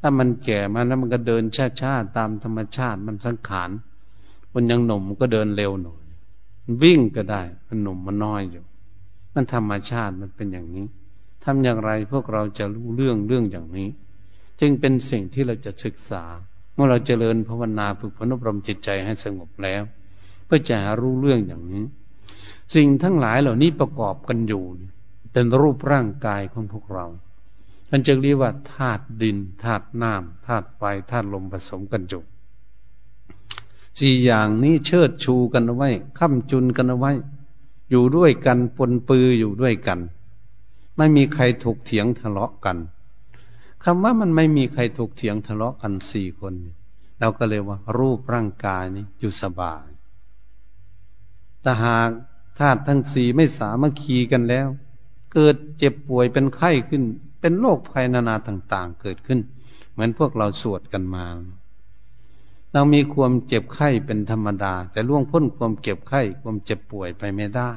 [0.00, 1.42] ถ้ามันแก่มาแล้วมันก็เดิน
[1.80, 3.70] ช้าๆตามธรรมชาติมันสังขาร
[4.52, 6.02] คนยังหนุ่มก็เดินเร็วหน่อย
[6.82, 8.64] วิ่งก็ได้ มันหนุ่มมันน้อยอยู่
[9.34, 10.86] มันธรรมชาติมันเป็นอย่างนี้
[11.50, 13.88] ทำอย่างไรพวกเราจะรู้เรื่องเรื่องอย่างนี้
[14.60, 16.22] จึงเป็นสิ่งที่เราจะศึกษา
[16.74, 19.82] เมื่อเราเจริญภาวนาฝึกพนบรมจิตใจให้สงบแล้ว
[20.46, 21.84] เพื่อจะรู้เรื่องอย่างนี้
[22.74, 24.64] สิ่งทั้งหลายเหล่านี้ประกอบกันอยู่
[25.32, 27.06] เป็นรูปร่างกายของพวกเรา
[27.88, 32.22] ท่านจึงเรียกว่าธาตุดินธาตุน้ำธาตุไฟธาตุลมผสมกันอยู่
[33.98, 37.12] สี่อย่างนี้เชิดชูกันเอาไว้ค้ำจุนกันเอาไว้
[37.90, 40.00] อยู่ด้วยกันปนปืออยู่ด้วยกัน
[40.98, 42.76] ไม่มีใครถกเถียงทะเลาะกัน
[43.84, 46.54] คำว่ามันไม่มีใครถกเถียงทะเลาะกันสี่คน
[47.20, 49.86] เราก็เลยว่า รูปร่างกายนี้อยู่สบาย
[51.62, 52.10] แต่หาก
[52.58, 54.68] ธาตุทั้งสี่ไม่สามัคคีกันแล้ว
[55.32, 57.02] เกิดเจ็บป่วยเป็นไข้ขึ้น
[57.40, 59.40] เป็นโรคภัยนานาต่างๆ เกิดขึ้น
[59.92, 61.24] เหมือนพวกเราสวดกันมา
[62.72, 67.72] เรามีความเจ็บไข้เป็นธรรมดาแต่ล่วงพ้นความเจ็บไข้ความเจ็บป่วยไปไม่ได้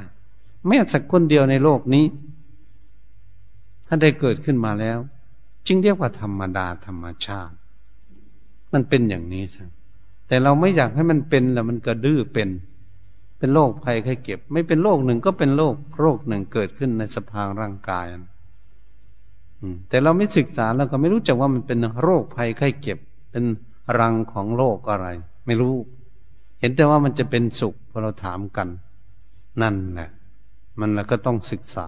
[0.67, 2.05] แม้สักคนเดียวในโลกนี้
[3.93, 4.99] ถ้าได้เกิดขึ้นมาแล้ว
[5.67, 7.55] จึงเรียกว่าธรรมดาธรรมชาติ
[8.73, 9.65] มันเป็นอย่างนี้ใช่
[10.27, 12.49] แต่เราไม่อยากให้มันเป็นแล้วมันก็ดื้อเป็น
[13.37, 18.05] เป็นโรคภัยไข้เก็บ ไม่เป็นโรคหนึ่งก็เป็นโรคโรคหนึ่งเกิดขึ้นในสภาร่างกาย
[19.89, 22.97] แต่เราไม่ศึกษาเราก็ไม่รู้จักว่ามันเป็นโรคภัยไข้เก็บ
[23.31, 23.45] เป็น
[23.99, 25.07] รังของโรคอะไร
[25.45, 25.75] ไม่รู้
[26.59, 28.67] เห็นแต่ว่ามันจะเป็นสุขพอเราถามกัน
[29.61, 30.09] นั่นแหละ
[30.79, 31.87] มันเราก็ต้องศึกษา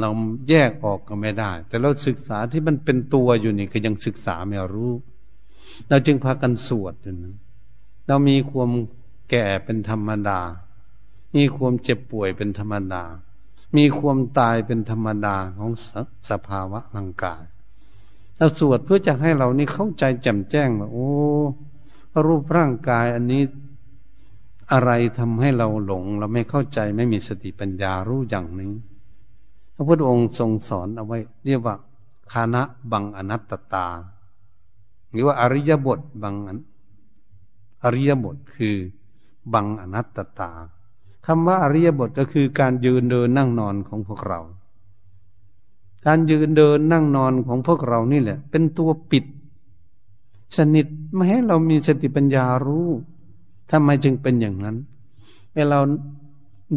[0.00, 0.10] เรา
[0.48, 4.92] แยกออกก็ไม่ได้ แต่เราศึกษาที่มันเป็นตัวอยู่นี่ก็ยังศึกษาไม่รู้
[5.88, 7.36] เราจึงพากันสวดอยู่นะ
[8.06, 8.70] เรามีความ
[9.30, 10.40] แก่เป็นธรรมดา
[11.36, 13.04] มีความเจ็บป่วยเป็นธรรมดา
[13.76, 15.88] มีความตายเป็นธรรมดาของส
[16.30, 17.42] สภาวะร่างกาย
[18.36, 21.10] เราสวดเพื่อจะให้เรานี่เข้าใจแจ่มแจ้งว่าโอ้
[22.26, 23.42] รูปร่างกายอันนี้
[24.72, 28.72] อะไรทำให้เราหลง เราไม่เข้าใจไม่มีสติปัญญารู้อย่างนี้
[29.76, 31.74] พระพุทธองค์ทรงสอนเอาไว้ เรียกว่า
[32.32, 32.62] คานะ
[32.92, 33.86] บังอนัตตา
[35.10, 36.34] หรือว่าอริยบทบัง
[37.84, 38.76] อริยบทคือ
[39.54, 40.50] บังอนัตตา
[41.26, 44.40] คำว่าอริยบทก็คือการยืนเดินนั่งนอนของพวกเรา
[46.06, 49.24] การยืนเดินนั่งนอนของพวกเรานี่แหละ เป็นตัวปิด
[50.56, 52.88] สนิทไม่ให้เรามีสติปัญญารู้
[53.70, 54.76] ทำไมจึงเป็นอย่างนั้น
[55.54, 55.78] เวลา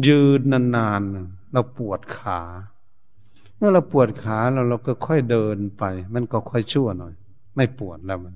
[0.06, 0.40] ยืน
[0.76, 2.40] นานๆเราปวดขา
[3.60, 7.14] เมื่อเราปวดขาเราเราก็ค่อยเดินไป มันก็ค่อยชั่วหน่อย
[7.56, 8.34] ไม่ปวดแล้วมัน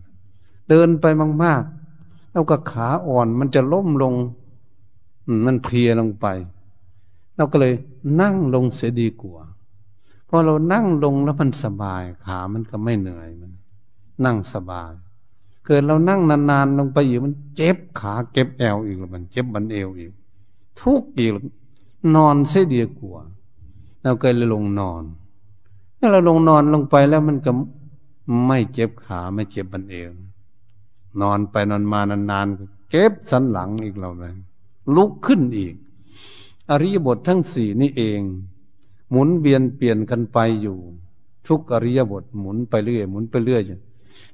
[0.71, 1.07] เดินไป
[1.45, 4.15] มากๆแล้วก็ขาอ่อนมันจะล้มลง
[5.47, 6.27] มันเพลียลงไป
[7.37, 7.75] เราก็เลย
[8.21, 9.43] นั่งลงเสียดีกว่า
[10.29, 13.53] พอเรานั่งลงแล้วมันสบาย ขามันก็ไม่เหนื่อยมัน
[14.25, 14.93] นั่งสบาย
[15.67, 20.13] เกิดเรานั่งนานๆลงไปอยู่มันเจ็บขาเก็บแอวอีกแล้วมันเจ็บบันเอวอีก
[20.81, 21.33] ทุกข์อีก
[22.15, 23.21] นอนเสียดีกว่า
[24.05, 25.03] เราก็เลยลงนอน
[25.97, 27.53] เมื่อเราลงนอนลงไปแล้วมันก็
[28.47, 30.11] ไม่เจ็บขาไม่เจ็บบันเอว
[31.21, 34.35] นอนไปนอนมานานๆเก็บสันหลังอีกเราเลย
[34.97, 35.75] ลุกขึ้นอีก
[36.71, 38.21] อริยบททั้งสี่นี่เอง
[39.11, 40.79] หมุนเวียนเปลี่ยนกันไปอยู่
[41.49, 43.63] ทุกอริยบทหมุนไปเรื่อยหมุนไปเรื่อย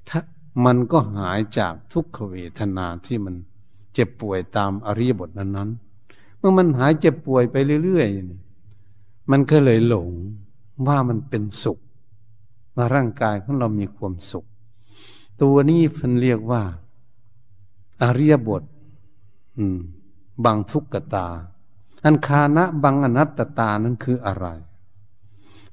[0.08, 0.20] ถ้า
[0.64, 3.34] มันก็หายจากทุกขเวทนาที่มัน
[3.94, 8.49] เจ็บป่วยตามอริยบทนั้นๆเมื่อมันหายเจ็บป่วยไปเรื่อยๆ
[9.30, 10.08] มันก็เลยหลง
[10.86, 11.78] ว่ามันเป็นสุข
[12.76, 14.46] ว่าร่างกายของเรามีความสุข
[15.42, 16.62] ตัวนี้พันเรียกว่า
[18.02, 18.62] อริยบท
[20.44, 21.26] บังทุกขตา
[22.04, 24.46] อันคานะบังอนัตตานั้นคืออะไร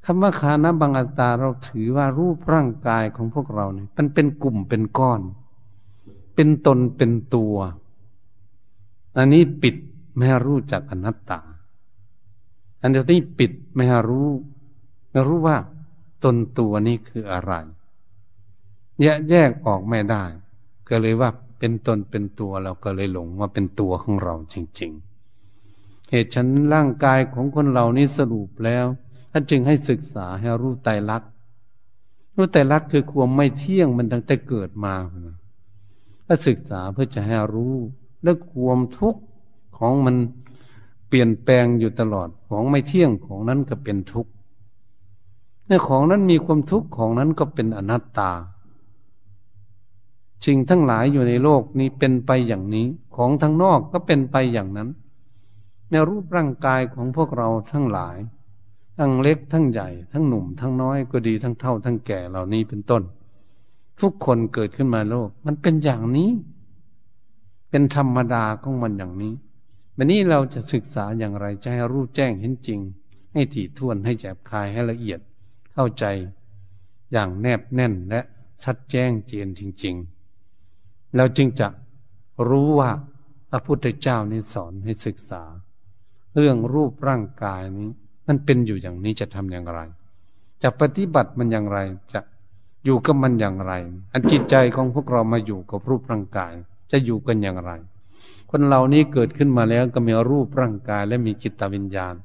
[0.05, 5.21] คำว่าคานะบังอนัตตาเราถือว่ารูปร่างกายของพวกเราเนี่ยมันเป็นกลุ่มเป็นก้อน
[6.35, 7.55] เป็นตนเป็นตัว
[9.17, 9.75] อันนี้ปิด
[10.17, 11.39] ไม่รู้จักอนัตตา
[12.81, 14.29] อันนี้ปิดไม่ให้รู้
[15.11, 15.57] ไม่รู้ว่า
[16.23, 17.53] ตนตัวนี้คืออะไร
[19.01, 20.23] แยกแยกออกไม่ได้
[20.89, 24.91] ก็เลยว่าเป็นตนเป็นตัวเราก็เลยหลงว่าเป็นตัวของเราจริง
[25.51, 28.85] ๆ เหตุฉันร่างกายของคนเรานี้สรุปแล้ว
[29.31, 31.29] ท่านจึงให้ศึกษาให้รู้ไตรลักษณ์
[32.35, 34.93] รู้ไตรลักษณ์คือความไม่เที่ยงมันตั้งแต่เกิดมา
[36.27, 37.75] ก็ศึกษาเพื่อจะให้รู้
[38.23, 39.21] และความทุกข์
[39.77, 40.15] ของมัน
[41.07, 44.31] เปลี่ยนแปลงอยู่ตลอดของไม่เที่ยงของนั้นก็เป็นทุกข์
[45.67, 48.31] ในของนั้นมีความทุกข์ของนั้นก็เป็นอนัตตา
[50.45, 54.89] สิ่งทั้งหลายอยู่ในโลกนี้เป็นไปอย่างนี้ ของทั้งนอกก็เป็นไปอย่างนั้น
[55.91, 58.17] ในรูปร่างกายของพวกเราทั้งหลาย
[58.97, 63.03] ทั้งเล็กทั้งใหญ่ ทั้งหนุ่ม ทั้งน้อยก็ดีทั้งเท่า ทั้งแก่เหล่านี้เป็นต้น
[64.01, 66.29] ทุกคนเกิดขึ้นมาโลก มันเป็นอย่างนี้
[67.69, 69.33] เป็นธรรมดาของมันอย่างนี้
[69.99, 72.79] วันนี้เราจะศึกษาอย่างไรจะให้รู้แจ้งเห็นจริง
[73.33, 75.19] ให้ถี่ถ้วนให้แจบคายให้ละเอียด
[75.73, 76.05] เข้าใจ
[77.11, 78.21] อย่างแนบแน่นและ
[78.63, 81.67] ชัดแจ้งเจนจริงๆ เราจึงจะ
[82.49, 82.91] รู้ว่า
[83.49, 85.43] พระพุทธเจ้านี่สอนให้ศึกษา
[86.35, 87.89] เรื่องรูปร่างกายนี้
[88.27, 89.79] มันเป็นอยู่อย่างนี้จะทำอย่างไร
[90.63, 91.79] จะปฏิบัติมันอย่างไร
[92.13, 92.21] จะ
[92.85, 93.73] อยู่กับมันอย่างไร
[94.13, 96.53] อันจิตใจของพวกเรามาอยู่กับรูปร่างกาย
[96.91, 97.71] จะอยู่กันอย่างไร
[98.51, 102.15] คนเหล่านี้เกิดขึ้นมาแล้วก็มีรูปร่างกายและมีจิตวิญญาณ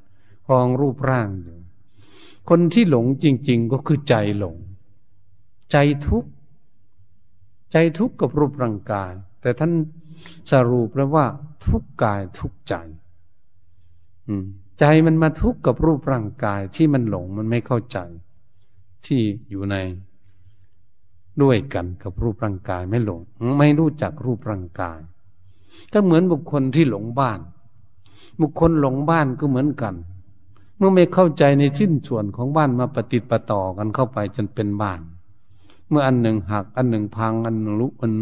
[0.45, 1.57] ครองรูปร่างอยู่
[2.49, 4.55] คนที่หลงจริง ๆ ก็คือใจหลง
[5.71, 6.29] ใจทุกข์
[7.71, 9.71] ใจทุกข์กับรูปร่างกาย แต่ท่าน
[10.51, 11.25] สรุปแล้วว่า
[11.65, 12.73] ทุกกายทุกใจ
[14.79, 17.97] ใจมันมาทุกข์กับรูปร่างกายที่มันหลงมันไม่เข้าใจ
[19.05, 19.75] ที่อยู่ใน
[21.41, 23.19] ด้วยกันกับรูปร่างกายไม่หลง
[23.59, 24.99] ไม่รู้จักรูปร่างกาย
[25.93, 27.39] ก็เหมือนบุคคลที่หลงบ้าน
[28.41, 29.95] บุคคลหลงบ้านก็เหมือนกัน
[30.77, 34.99] เมื่อไม่เข้าใจในสิ้นส่วนของบ้านมาปฏิติดประต่อกันเข้าไปจนเป็นบ้าน
[35.89, 38.13] เมื่ออันหนึ่งหัก อันหนึ่งพังอันหนึ่งลุกอัน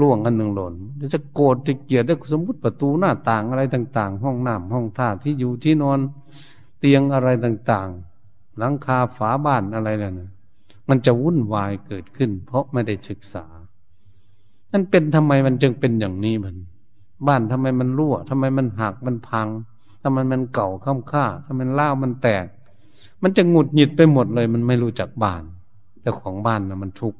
[0.00, 0.74] ล่วงอันหนึ่งหล่น
[1.14, 5.98] จะโกรธจะเกลียดได้สมมติประตูหน้าต่างอะไรต่าง ๆ ห้องน้ำห้องท่าที่อยู่ที่นอน
[6.78, 10.28] เตียงอะไรต่างๆ หลังคาฝาบ้านอะไรเนี่ย
[10.88, 13.44] มันจะวุ่นวายเกิดขึ้น เพราะไม่ได้ศึกษา
[14.72, 16.56] นั่นเป็นทำไมมันจึงเป็นอย่างนี้มัน
[17.26, 19.48] บ้านทำไมมันรั่วทำไมมันหักมันพัง
[20.02, 22.46] ทำไมมันเก่าข้ามค่าทำไมเล่ามันแตก
[23.22, 25.42] มันจะหงุดหงิดไปหมดเลย มันไม่รู้จักบ้าน
[26.04, 27.18] จ้าของบ้านนะมันทุกข์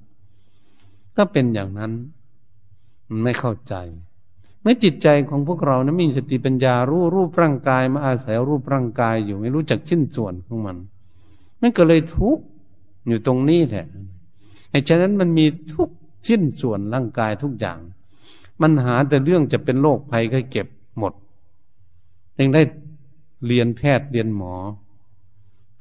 [1.16, 1.92] ก็เป็นอย่างนั้น
[3.08, 3.74] มันไม่เข้าใจ
[4.62, 10.76] เมื่อจิตใจของพวกเรานะมีสติปัญญารู้รูปร่างกายมาอาศัยรูปร่างกายอยู่ไม่รู้จักชิ้นส่วนของมัน
[11.60, 12.44] มันก็เลยทุกข์
[13.08, 13.86] อยู่ตรงนี้แหละ
[14.88, 15.88] ฉะนั้นมันมีทุก
[16.28, 17.78] ชิ้นส่วนร่างกายทุกอย่าง
[18.60, 20.66] มันหาแต่เรื่องจะเป็นโรคภัยก็เก็บ
[20.98, 21.12] หมด
[22.38, 22.62] ยังได้
[23.46, 24.54] เรียนแพทย์เรียนหมอ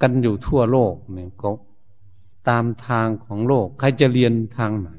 [0.01, 1.51] กันอยู่ทั่วโลกเนี่ยก็
[2.49, 4.89] ตามทางของโลก ใครจะเรียนทางไหน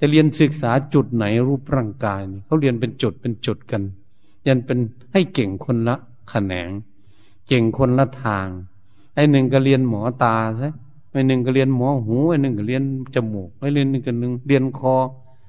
[0.00, 3.82] จะเรียนศึกษาจุดไหนรูปร่างกายเขาเรียนเป็นจุดเป็นจุดกัน
[4.46, 4.78] ยันเป็น
[5.12, 5.96] ให้เก่งคนละ
[6.28, 6.70] แขนง
[7.48, 8.46] เก่งคนละทาง
[9.14, 10.68] ไอ้หนึ่งก็เรียนหมอตาใช่
[11.12, 12.82] ไอ้หนึ่งก็เรียนหมอหูไอ้หนึ่งก็เรียน
[13.14, 14.94] จมูกไอ้เรียนหนึ่งก็หนึ่งเรียนคอ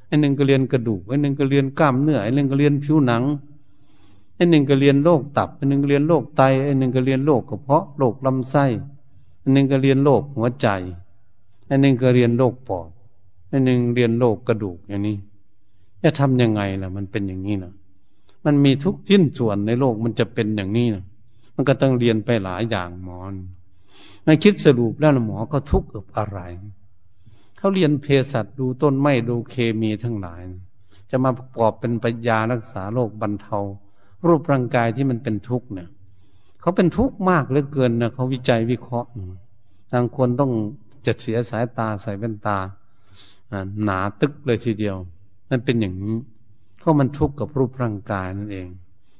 [0.07, 3.23] ไอ้หนึ่งก็เรียนกระดูกไอ้หนึ่งก็เรียนกล้ามเนื้อไอ้หนึ่งก็เรียนผิวหนัง
[4.35, 8.65] ไอ้หนึ่งก็เรียนโรคตับไอ้หนึ่งก็เรียนโรคไตไอ้หนึ่งก็เรียนโรคกระเพาะโรคลำไส้
[9.41, 10.67] อันหนึ่งก็เรียนโรคหัวใจ
[11.69, 12.89] อันหนึ่งก็เรียนโรคปอด
[13.51, 15.17] อันหนึ่งเรียนโรคกระดูกอย่างนี้
[16.03, 17.73] จะทำยังไงล่ะ มันเป็นอย่างนี้นะ
[18.45, 21.03] มันมีทุกชิ้นส่วนในโลกมันจะเป็นอย่างนี้นะ
[21.55, 23.33] มันก็ต้องเรียนไปหลายอย่างหมอน
[24.23, 26.39] ไม่คิดสรุปแล้วหมอก็ทุกข์กับอะไร
[27.57, 30.41] เขาเรียนเภสัชดูต้นไม้ดูเคมีทั้งหลาย
[31.09, 33.59] จะมาประกอบเป็นปัญญารักษาโรคบรรเทา
[34.27, 35.89] รูปร่างกายที่มันเป็นทุกข์เนี่ย
[36.61, 39.09] เขาเป็นทุกข์มากเหลือเกินนะเขาวิจัยวิเคราะห์
[39.91, 40.51] ทางคนต้อง
[41.05, 42.57] จะเสียสายตาใส่แว่นตา
[43.83, 44.95] หนาตึกเลยทีเดียว
[45.49, 46.17] มันเป็นอย่างนี้
[46.79, 48.67] เพราะมันทุกข์กับรูปร่างกายนั่นเอง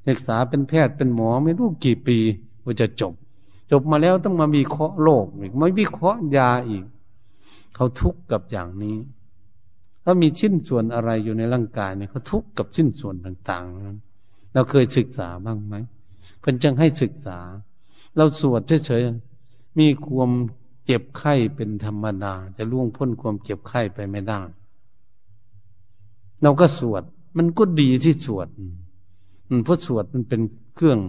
[0.08, 2.18] ศึกษาเป็นแพทย์เป็นหมอไม่รู้กี่ปี
[2.64, 3.14] ว่าจะจบ
[3.74, 6.86] จบมาแล้วต้องมามีเคราะห์โลกอีกมาวิเคราะห์ยาอีก
[7.76, 8.98] เขาทุกข์กับอย่างนี้
[10.04, 14.00] ถ้ามีชิ้นส่วนอะไรอยู่ในร่างกายเนี่ยเขาทุกข์กับชิ้นส่วนต่างๆนั้น
[14.54, 15.76] เราเคยศึกษาบ้างไหม
[16.40, 17.40] เพิ่นจึงให้ศึกษา
[18.18, 20.32] เราสวดเฉยๆมีความ
[20.86, 24.42] เจ็บไข้เป็นธรรมดา จะล่วงพ้นความเจ็บไข้ไปไม่ได้
[26.44, 27.04] เราก็สวด
[27.38, 28.48] มันก็ดีที่สวด
[29.66, 30.42] เพราะสวดมันเป็น
[30.76, 31.00] เครื่อง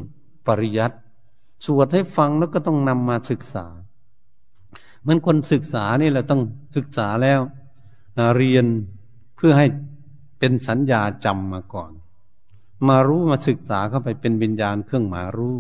[0.47, 0.97] ปริยัติ
[1.65, 3.67] สวดให้ฟังแล้วก็ต้องนำมาศึกษา
[5.01, 6.43] เหมือนคนศึกษานี่เราต้อง
[6.77, 7.41] ศึกษาแล้ว
[8.37, 8.67] เรียน
[9.37, 9.67] เพื่อให้
[10.39, 11.93] เป็นสัญญาจำมาก่อน
[12.89, 15.57] มารู้มาศึกษาเข้าไปเป็นวิญญาณเครื่องหมายรู้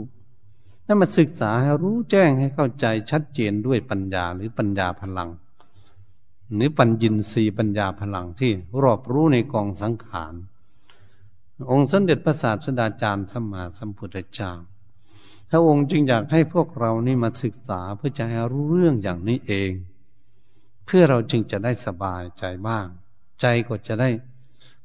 [0.86, 5.30] ถ้ามาศึกษาให้รู้แจ้งให้เข้าใจชัดเจนด้วยปัญญาหรือปัญญาพลัง
[6.54, 8.52] หรือปัญญินรีปัญญาพลังที่
[8.82, 10.34] รอบรู้ในกองสังขาร
[11.70, 14.52] องค์สมเด็จพระศาสดาจารย์สมมาสัมพุทธเจ้า
[15.54, 19.72] ระองค์จึงอยากให้พวกเรานี่มาศึกษาเพื่อจะให้รู้เรื่องอย่างนี้เอง
[20.86, 22.86] เพื่อเราจึงจะได้สบายใจบ้าง
[23.40, 24.10] ใจก็จะได้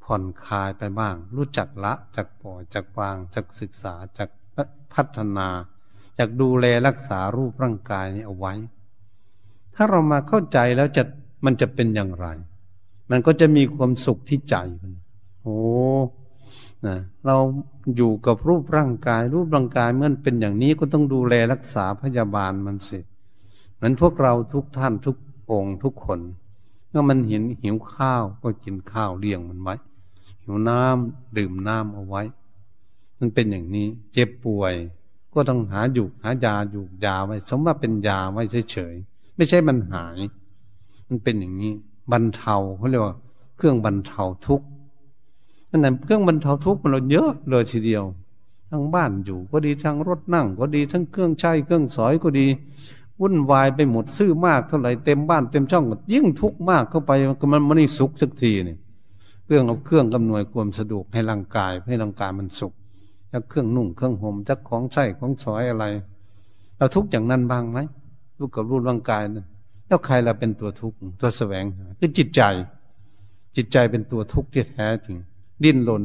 [0.04, 4.28] ผ่อนคลายไปบ้าง รู้จักละจักปล่อยจักวางจักศึกษาจัก
[4.94, 5.48] พัฒนา
[6.18, 8.54] จักดูแลรักษารูปร่างกายนี้เอาไว้
[9.74, 11.02] ถ้าเรามาเข้าใจแล้วจะ
[11.44, 12.26] มันจะเป็นอย่างไร
[13.10, 14.92] มันก็จะมีความสุขที่ใจมัน
[15.42, 15.58] โอ้
[16.86, 17.36] นะเรา
[17.96, 22.98] อยู่กับรูปร่างกาย รูปร่างกายเมื่อเป็นอย่างนี้ก็ต้องดูแลรักษาพยาบาลมันสิ
[23.74, 25.16] เหมือนพวกเราทุกท่านทุก
[25.50, 26.20] องค์ทุกคน
[26.88, 29.74] เมื่อมันเห็นหิวข้าวก็กินข้าวเลี้ยงมันไว้
[30.44, 32.22] หิวน้ำดื่มน้ำเอาไว้
[33.18, 34.74] มันเป็นอย่างนี้ เจ็บป่วย
[35.34, 40.18] ก็ต้องหาอยู่หายาอยู่ยาไว้ สมว่าเป็นยาไว้เฉยๆไม่ใช่มันหาย
[41.08, 41.72] มันเป็นอย่างนี้
[42.12, 43.16] บรรเทาเขาเรียกว่า
[43.56, 44.66] เครื่องบรรเทาทุกข์
[45.70, 48.04] นั่นแหละเครื่องบรรเทาทุกข์มันเราเยอะเลยทีเดียว
[48.70, 52.46] ทั้งบ้านอยู่ก็ดีทั้งรถนั่ง ก็ดีทั้งเครื่องใช้เครื่องสอยก็ดี
[53.20, 57.10] วุ่นวายไปหมดซื้อมากเท่าไหร่เต็มบ้านเต็มช่องยิ่งทุกข์มากเข้าไป
[57.52, 58.78] มันมันไม่สุขสักทีเนี่ย
[59.46, 62.72] เรื่องเอาเครื่องกำนวยความสะดวกให้ร่างกายให้ร่างกายมันสุข
[63.32, 65.84] จากเครื่องนุ่งเครื่องห่มจากของใช้ของสอยอะไร
[66.76, 67.78] เราทุกข์อย่างนั้นบ้างไหม
[68.38, 69.46] ทุกข์กับรูปร่างกายนั้น
[69.86, 71.64] แล้วใครเราเป็นตัวทุกข์ตัวแสวง
[71.98, 72.42] คือจิตใจ
[73.56, 75.16] จิตใจเป็นตัวทุกข์ที่แท้จริง
[75.64, 76.04] ดิ้นรน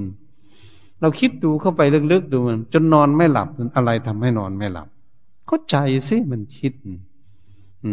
[1.01, 1.81] เราคิดดูเข้าไป
[2.11, 4.87] ลึกๆดูมัน จนนอนไม่หลับอะไรทำให้นอนไม่หลับ
[5.49, 5.75] ก็ใจ
[6.07, 6.73] สิมันคิด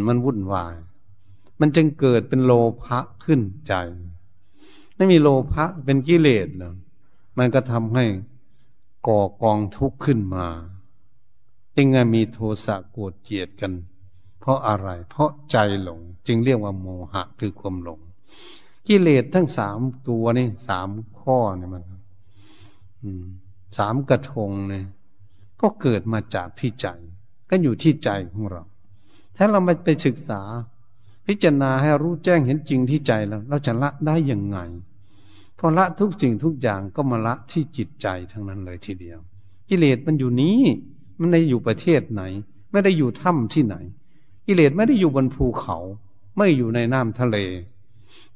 [0.06, 0.74] มันวุ่นวาย
[1.60, 2.52] มันจึงเกิดเป็นโล
[2.82, 3.74] ภะขึ้นใจ
[4.96, 6.74] ไม่มีโลภะเป็นกิเลสแล้ว
[7.38, 8.04] มันก็ทำให้
[9.06, 10.46] ก่อกองทุกข์ขึ้นมา
[11.76, 13.72] จึงมีโทสะโกรธเจียดกัน
[14.40, 18.00] เพราะอะไร เพราะใจหลง จึงเรียกว่าโมหะคือความหลง
[18.88, 20.88] กิเลสทั้งสามตัวนี่สาม
[21.20, 21.82] ข้อเนี่ยมัน
[23.78, 24.84] สามกระทงเนี่ย
[25.60, 26.86] ก็เกิดมาจากที่ใจ
[27.50, 28.62] ก็อยู่ที่ใจของเรา
[29.36, 30.42] ถ้าเราม่ไปศึกษา
[31.26, 34.58] พิจารณาให้รู้แจ้งเห็นจริงที่ใจเราเราจะละได้ยังไง
[35.58, 39.18] พอละทุกสิ่งทุกอย่างก็มาละที่จิตใจทั้งนั้นเลยทีเดียว
[39.68, 40.60] กิเลสมันอยู่นี้
[41.18, 42.22] มันไม่ได้อยู่ประเทศไหน
[42.72, 43.76] ไม่ได้อยู่ถ้ำที่ไหน
[44.46, 45.76] กิเลสไม่ได้อยู่บนภูเขา
[46.36, 47.36] ไม่อยู่ในน้ำทะเล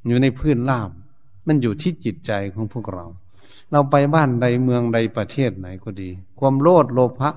[0.06, 0.90] อยู่ในพื้นราบ
[1.46, 3.06] มันอยู่ที่จิตใจของพวกเรา
[3.72, 7.30] เราไปบ้านใดเมืองใดประเทศไหนก็ดี ความโลดโลภะ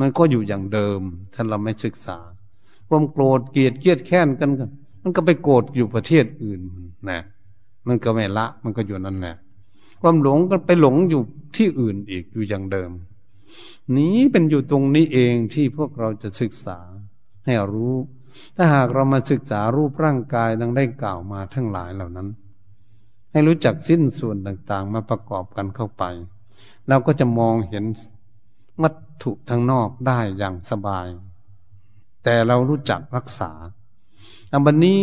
[0.00, 1.00] มันก็อยู่อย่างเดิม
[1.34, 2.18] ถ้าเราไม่ศึกษา
[2.88, 4.70] ความโกรธเกลียดเกลียดแค้นกันกัน
[5.02, 6.60] มันก็ไปโกรธอยู่ประเทศอื่น
[7.10, 7.20] นะ
[7.86, 9.36] มันก็ไม่ละมันก็อยู่นั่นแหละ
[10.00, 11.22] ความหลงก็ไปหลงอยู่
[11.56, 12.90] ที่อื่นอีกอยู่อย่างเดิม
[13.96, 16.78] นี้เป็นอยู่ตรงนี้เองที่พวกเราจะศึกษา
[17.44, 17.94] ให้รู้
[18.56, 22.28] ถ้าหากเรามาศึกษารูปร่างกายดังได้กล่าวมาทั้งหลายเหล่านั้น
[23.30, 26.04] ให้รู้จักสิ้นส่วนต่างๆ มาประกอบกันเข้าไป
[26.88, 27.84] เราก็จะมองเห็น
[28.82, 31.06] วัตถุทางนอกได้อย่างสบาย
[32.24, 33.50] แต่เรารู้จักรักษา
[34.52, 34.98] อันบันนี้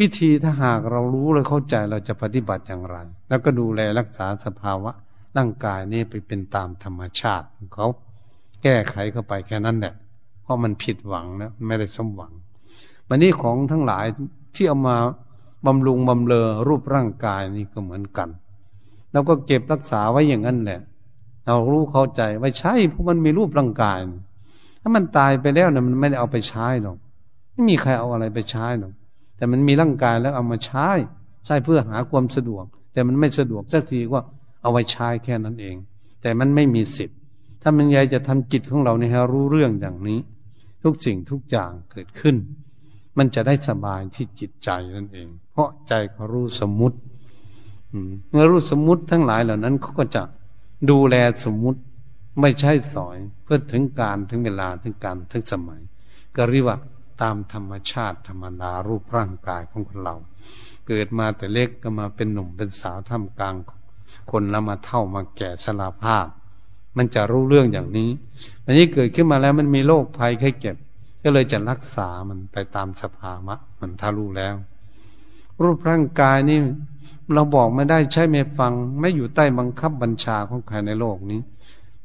[0.00, 2.96] วิธีถ้าหากเรารู้และเข้าใจเราจะปฏิบัติอย่างไร
[3.28, 4.90] แล้วก็ดูแลรักษาสภาวะ
[5.36, 7.86] ร่างกายนี่ไปเป็นตามธรรมชาติของเขา
[8.62, 9.94] แก้ไขเข้าไปแค่นั้นแหละ
[10.42, 12.32] เพราะมันผิดหวังนะไม่ได้สมหวัง
[13.08, 14.06] วันนี้ของทั้งหลาย
[14.54, 14.96] ที่เอามา
[15.66, 18.28] บำรุงบำเรอรูปร่างกายนี่ก็เหมือนกัน
[19.12, 20.80] เราก็เก็บรักษาไว้อย่างนั้นแหละ
[21.46, 23.98] เรารู้เข้าใจว่าใช่เพราะมันมีรูปร่างกาย
[24.80, 26.96] ถ้ามันตายไปแล้วเนี่ยมันไม่ได้เอาไปใช้หรอก
[27.52, 28.92] ไม่มีใครเอาอะไรไปใช้หรอก
[29.36, 30.88] แต่มันมีร่างกายแล้วเอามาใช้
[31.46, 34.18] ใช้เพื่อหาความสะดวก แต่มันไม่สะดวกสักทีก็
[34.62, 35.76] เอาไว้ใช้แค่นั้นเอง
[36.22, 37.18] แต่มันไม่มีสิทธิ์
[37.62, 40.18] ถ้ามันยายจะทำจิตของเราในให้รู้เรื่องอย่างนี้
[40.82, 42.36] ทุกสิ่งทุกอย่างเกิดขึ้น
[43.18, 46.96] มันจะได้สบายที่จิตใจนั่นเอง เพราะใจเขารู้สมมุติ
[48.30, 50.22] เมื่อรู้สมมุติทั้งหลายเหล่านั้นเขาก็จะ
[50.90, 51.80] ดูแลสมมุติ
[52.40, 55.80] ไม่ใช่สอยเพื่อถึงการถึงเวลาถึงการถึงสมัย
[56.36, 56.78] ก็เรียกว่า
[57.22, 60.16] ตามธรรมชาติธรรมดารูปร่างกายของคนเรา
[60.86, 63.54] เกิดมาแต่เล็กก็มาเป็นหนุ่มเป็นสาวท่ามกลาง
[64.30, 66.26] คนแล้วมาเท่ามาแก่ชราภาพ
[66.96, 68.10] มันจะรู้เรื่องอย่างนี้
[68.64, 70.76] อันนี้เกิดขึ้นมาแล้วมันมีโรคภัยไข้เจ็บ
[71.28, 74.54] ก็เลยจะรักษามันไปตามสภาวะมันถ้ารู้แล้ว
[75.62, 76.60] รูปร่างกายนี่
[77.34, 81.40] เราบอกไม่ได้ใช่ไม่ฟัง ไม่อยู่ใต้บังคับบัญชาของใครในโลกนี้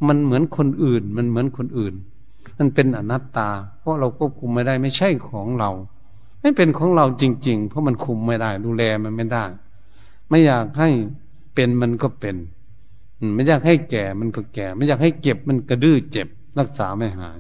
[0.07, 1.93] มันเหมือนคนอื่น มันเหมือนคนอื่น
[2.57, 3.49] มันเป็นอนัตตา
[3.80, 5.72] เพราะเราควบคุมไม่ได้ไม่ใช่ของเรา
[6.41, 9.45] ไม่เป็นของเราจริง ๆ เพราะมันคุมไม่ได้ ดูแลมันไม่ได้
[10.30, 10.89] ไม่อยากให้
[11.55, 12.36] เป็นมันก็เป็น
[13.36, 16.28] ไม่อยากให้แก่มันก็แก่ ไม่อยากให้เก็บมันก็ดื้อเจ็บ
[16.59, 17.39] รักษาไม่หาย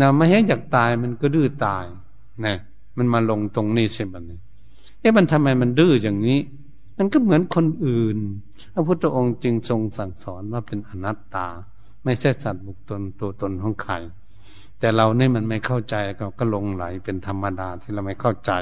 [0.00, 1.84] นะไม่ให้อยากตายมันก็ดื้อตาย
[2.44, 2.56] นะ
[2.96, 4.14] มันมาลงตรงนี้ใช่ไหม
[5.00, 6.38] เอ๊ะมันทำไมมันดื้ออย่างนี้
[6.98, 8.18] มันก็เหมือนคนอื่น
[8.74, 11.46] พระพุทธองค์จึงทรงสั่งสอนว่าเป็นอนัตตา
[12.04, 13.94] ไม่ใช่สัตว์บุคคลตัวตนของใคร
[14.78, 18.52] แต่เราเนี่ยมันไม่เข้าใจเราก็ลงไหลเป็นธรรมดาที่เราไม่เข้าใจ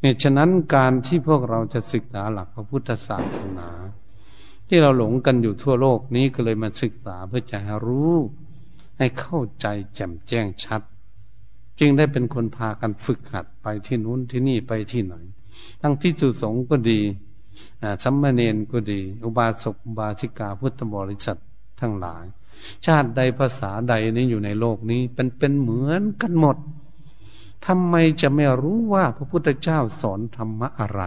[0.00, 3.68] เนี่ยฉะนั้นการที่พวกเราจะศึกษาหลักพระพุทธศาสนา
[4.68, 8.14] ที่เราหลงกันอยู่ทั่วโลกนี้ก็เลยมาศึกษาเพื่อจะห้รู้
[9.00, 10.82] ให้เข้าใจแจ่มแจ้งชัด
[11.78, 15.14] จึงได้เป็นคนพากันฝึกหัดไปที่นู้นที่นี่ไปที่ไหน
[15.80, 17.00] ทั้งพิจุสงก็ดี
[18.02, 21.38] สัมมาเนนก็ดี อุบาสกอุบาสิกาพุทธบริษัท
[21.80, 22.24] ทั้งหลาย
[22.86, 26.56] ชาติใดภาษาใดนี้อยู่ในโลกนี้เป็นเป็นเหมือนกันหมด
[27.66, 31.02] ทำไมจะไม่รู้ว่าพระพุทธเจ้าสอนธรรมะอะไร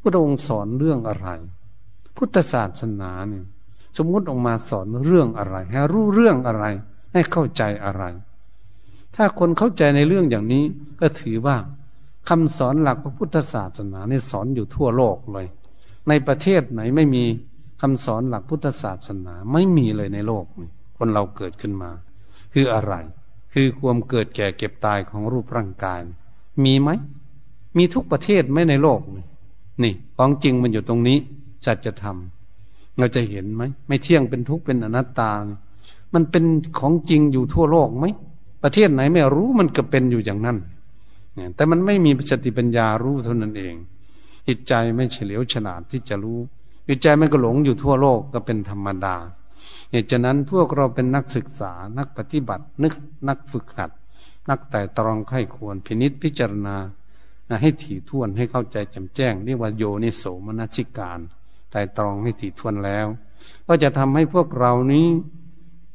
[0.00, 1.28] พระองค์สอนเรื่องอะไร
[2.16, 3.46] พุทธศาสนาเนี่ย
[3.96, 6.64] สมมุติออกมาสอนเรื่องอะไร ให้รู้เรื่องอะไร
[7.12, 8.04] ให้เข้าใจอะไร
[9.14, 10.64] ถ้าคนเข้าใจในเรื่องอย่างนี้
[11.00, 11.56] ก็ถือว่า
[12.28, 15.46] คำสอนหลักพระพุทธศาสนานี่สอนอยู่ทั่วโลกเลย
[16.08, 17.24] ในประเทศไหนไม่มี
[17.80, 20.44] คำสอนหลักพุทธศาสนาไม่มีเลยในโลก
[20.96, 21.90] คนเราเกิดขึ้นมา
[22.52, 22.94] คืออะไร
[23.52, 26.00] คือความเกิดแก่เก็บตายของรูปร่างกาย
[26.64, 26.90] มีไหม
[27.76, 29.00] มีทุกประเทศไหมในโลก
[29.82, 31.18] นี่ ของจริงมันอยู่ตรงนี้
[31.64, 32.16] สัจธรรม
[32.98, 35.32] เราจะเห็นไหมไม่เที่ยงเป็นทุกข์เป็นอนัตตา
[36.14, 36.44] มันเป็น
[36.78, 38.04] ของจริงอยู่ทั่วโลกไหม
[38.62, 40.58] ประเทศไหนไม่รู้มันก็เป็นอยู่อย่างนั้น
[41.54, 43.74] แต่มันไม่มีสติปัญญารู้เท่านั้นเอง
[44.48, 46.40] จิตใจไม่เฉลียวฉลาดที่จะรู้
[46.88, 49.16] จิตใจมันก็หลงอยู่ทั่วโลกก็เป็นธรรมดา
[49.90, 52.94] เหตุฉะนั้นพวกเราเป็นนักศึกษานักปฏิบัตินึก
[53.28, 53.90] นักฝึกหัด
[54.50, 56.76] นักแต่ตรองไข้ควรพินิษพิจารณา
[57.62, 61.20] ให้ถี่ถ้วนให้เข้าใจจ่มแจ้งเรียกว่าโยนิโสมนสิการ
[61.70, 63.06] แต่ตรองให้ถี่ถ้วนแล้ว
[63.66, 65.06] ก็จะทำให้พวกเรานี้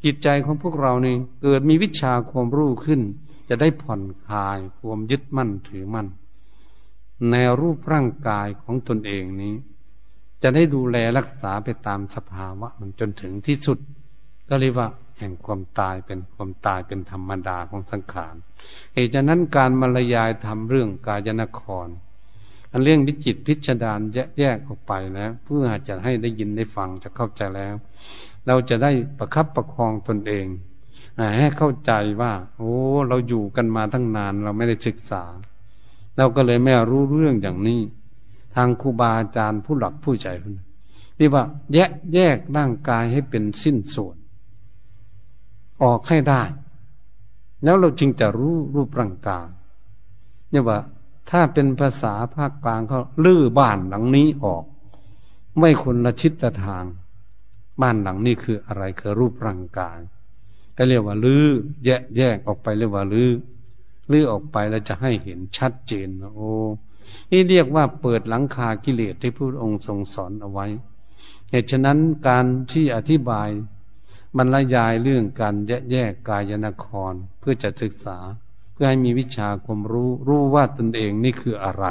[0.03, 3.01] จิตใจของพวกเรานี่เกิดมีวิชาความรู้ขึ้น
[3.49, 6.07] จะได้ผ่อนคลายความยึดมั่นถือมั่น
[7.31, 9.53] ในรูปร่างกายของตนเองนี้
[10.43, 13.77] จะได้ดูแลรักษาไปตามสภาวะมันจนถึงที่สุด
[14.49, 14.87] ก็เรียกว่า
[15.19, 18.35] แห่งความตายเป็นความตายเป็นธรรมดาของสังขาร
[18.93, 21.87] เหตุฉะนั้นการมารยายทำเรื่องกายนคร
[22.71, 23.91] อันเรื่องวิจิตพิจารณา
[24.39, 27.75] แยกออกไปแล้ว เพื่อจะให้ได้ยินได้ฟังจะเข้าใจแล้ว
[28.47, 30.45] เราจะได้ประคับประคองตนเอง
[31.39, 31.91] ให้เข้าใจ
[32.21, 32.73] ว่า โอ้
[33.07, 35.23] เราอยู่กันมาตั้งนานเราไม่ได้ศึกษา
[36.17, 37.81] เราก็เลยไม่รู้เรื่องอย่างนี้
[38.55, 40.45] ทางครูบาอาจารย์ผู้หลักผู้ใจพ
[41.19, 41.43] นี่ว่า
[41.73, 44.17] แยกแยกร่างกายให้เป็นสิ้นส่วน
[45.83, 46.41] ออกให้ได้
[47.63, 49.47] แล้วเราจึงจะรู้รูปร่างกาย
[50.51, 50.77] เนี่ยว่า
[51.31, 54.63] ถ้าเป็นภาษาภาคกลางเขาลื้อบ้านหลังนี้ออก
[55.59, 56.85] ไม่คนละทิศทาง
[57.81, 59.99] บ้านหลังนี้คืออะไรคือรูปร่างกาย
[60.77, 61.45] ก็เรียกว่าลื้อ
[61.85, 63.31] แยกแยกออกไปเรียกว่าลื้อ
[64.11, 66.51] ลื้อออกไปแล้วจะให้เห็นชัดเจนโอ้
[67.31, 70.67] นี่เรียกว่าเปิดหลังคากิเลสที่พระองค์ทรงสอนเอาไว้
[71.49, 73.49] เหตุฉะนั้นการที่อธิบาย
[74.37, 78.17] บรรยายเรื่องการแยกแยกกายนครเพื่อจะศึกษา
[78.73, 81.85] เพื่อให้มีวิชาความรู้ รู้ว่าตนเองนี่คืออะไร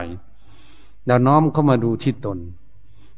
[1.08, 2.38] ดาวน้อมเข้ามาดูที่ตน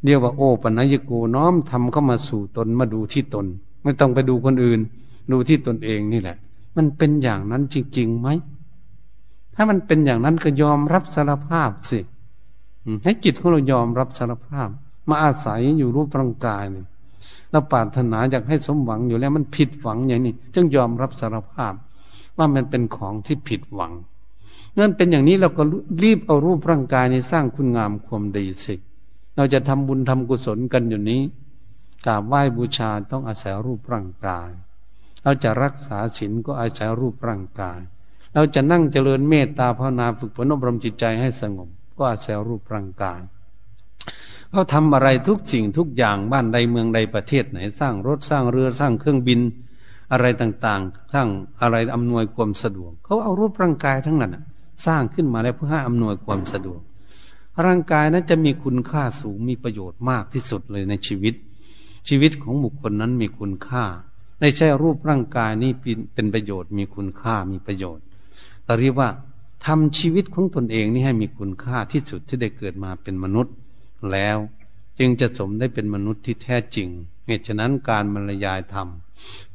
[0.05, 3.47] เรียกว่าโอปัญญโกน้อมทำเข้ามาสู่ตนมาดูที่ตน
[3.83, 4.81] ไม่ต้องไปดูคนอื่น
[5.33, 6.37] ดูที่ตนเองนี่แหละ
[6.77, 8.29] มันเป็นอย่างนั้นจริงๆไหม
[9.55, 11.99] ถ้ามันเป็นอย่างนั้นก็ยอมรับสารภาพสิ
[13.05, 14.69] ให้จิตของเรายอมรับสารภาพ
[15.09, 16.87] มาอาศัยอยู่รูปร่างกายเนี่ย
[17.51, 21.73] เราปรารถนาอยากให้สมหวังอยู่แล้วมันผิดหวังอย่างนี้จึงยอมรับสารภาพ
[22.39, 23.93] ว่ามันเป็นของที่ผิดหวัง
[24.73, 25.63] เมื่อเป็นอย่างนี้เราก็
[26.03, 28.75] รีบเอารูปร่างกายในสร้างคุณงามความดีสิ
[29.37, 31.21] เราจะทำบุญทำกุศลกันอยู่นี้
[32.07, 34.51] กราบไหว้บูชาต้องอาศัยรูปร่างกาย
[35.23, 37.81] เราจะรักษาศีลก็อาศัยรูปร่างกาย
[38.35, 41.69] เราจะนั่งเจริญเมตตาภาวนาฝึกฝนอบรมจิตใจให้สงบ
[41.99, 43.21] ก็อาศัยรูปร่างกาย
[44.51, 49.41] เขาทำอะไรทุกสิ่งทุกอย่างบ้านใดเมืองใดประเทศไหนสร้างรถสร้างเรือสร้างเครื่องบิน
[50.13, 51.29] อะไรต่างๆสร้ง
[51.63, 54.37] อะไรอำนวยความสะดวกเขาเอารูปร่างกายทั้งนั้น
[54.87, 56.81] สร้างขึ้นมาแล้วเพื่อให้อำนวยความสะดวก
[57.67, 61.35] ร่างกายนั้นจะมีคุณค่าสูงมีประโยชน์มากที่สุดเลยในชีวิต
[62.09, 63.85] ชีวิตของบุคคลนั้นมีคุณค่า
[64.41, 65.73] ไม่ใช่รูปร่างกายนี่
[66.15, 68.05] เป็นประโยชน์ มีคุณค่ามีประโยชน์
[68.65, 69.09] แต่เรียกว่า
[69.67, 73.55] ทำชีวิตของตนเองนี่ให้มีคุณค่าที่สุดที่ได้เกิดมาเป็นมนุษย์
[74.13, 74.37] แล้ว
[74.99, 76.89] จึงจะสมได้เป็นมนุษย์ที่แท้จริง
[77.27, 78.89] เหตุฉะนั้นการบรรยายธรรม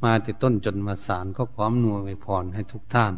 [0.03, 3.13] มาแต่ต้นจนมาสารก็พร้อมนวยพรให้ทุกท่าน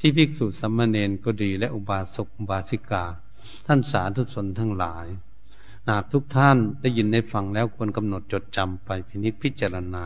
[0.00, 3.04] ที่ภิกษุสัมมาเนนก็ดีและอุบาสกอุบาสิกา
[3.66, 5.06] ท่านสาธุชนทั้งหลาย
[5.88, 10.04] หากทุกท่านได้ยินได้ฟังแล้วควรกำหนดจดจำไปพินิจพิจารณา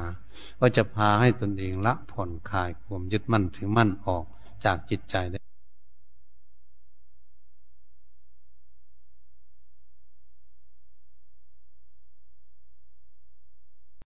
[0.60, 4.24] ว่าจะพาให้ตนเองละผ่อนคลายความยึดมั่นถือมั่นออก
[4.64, 5.38] จากจิตใจได้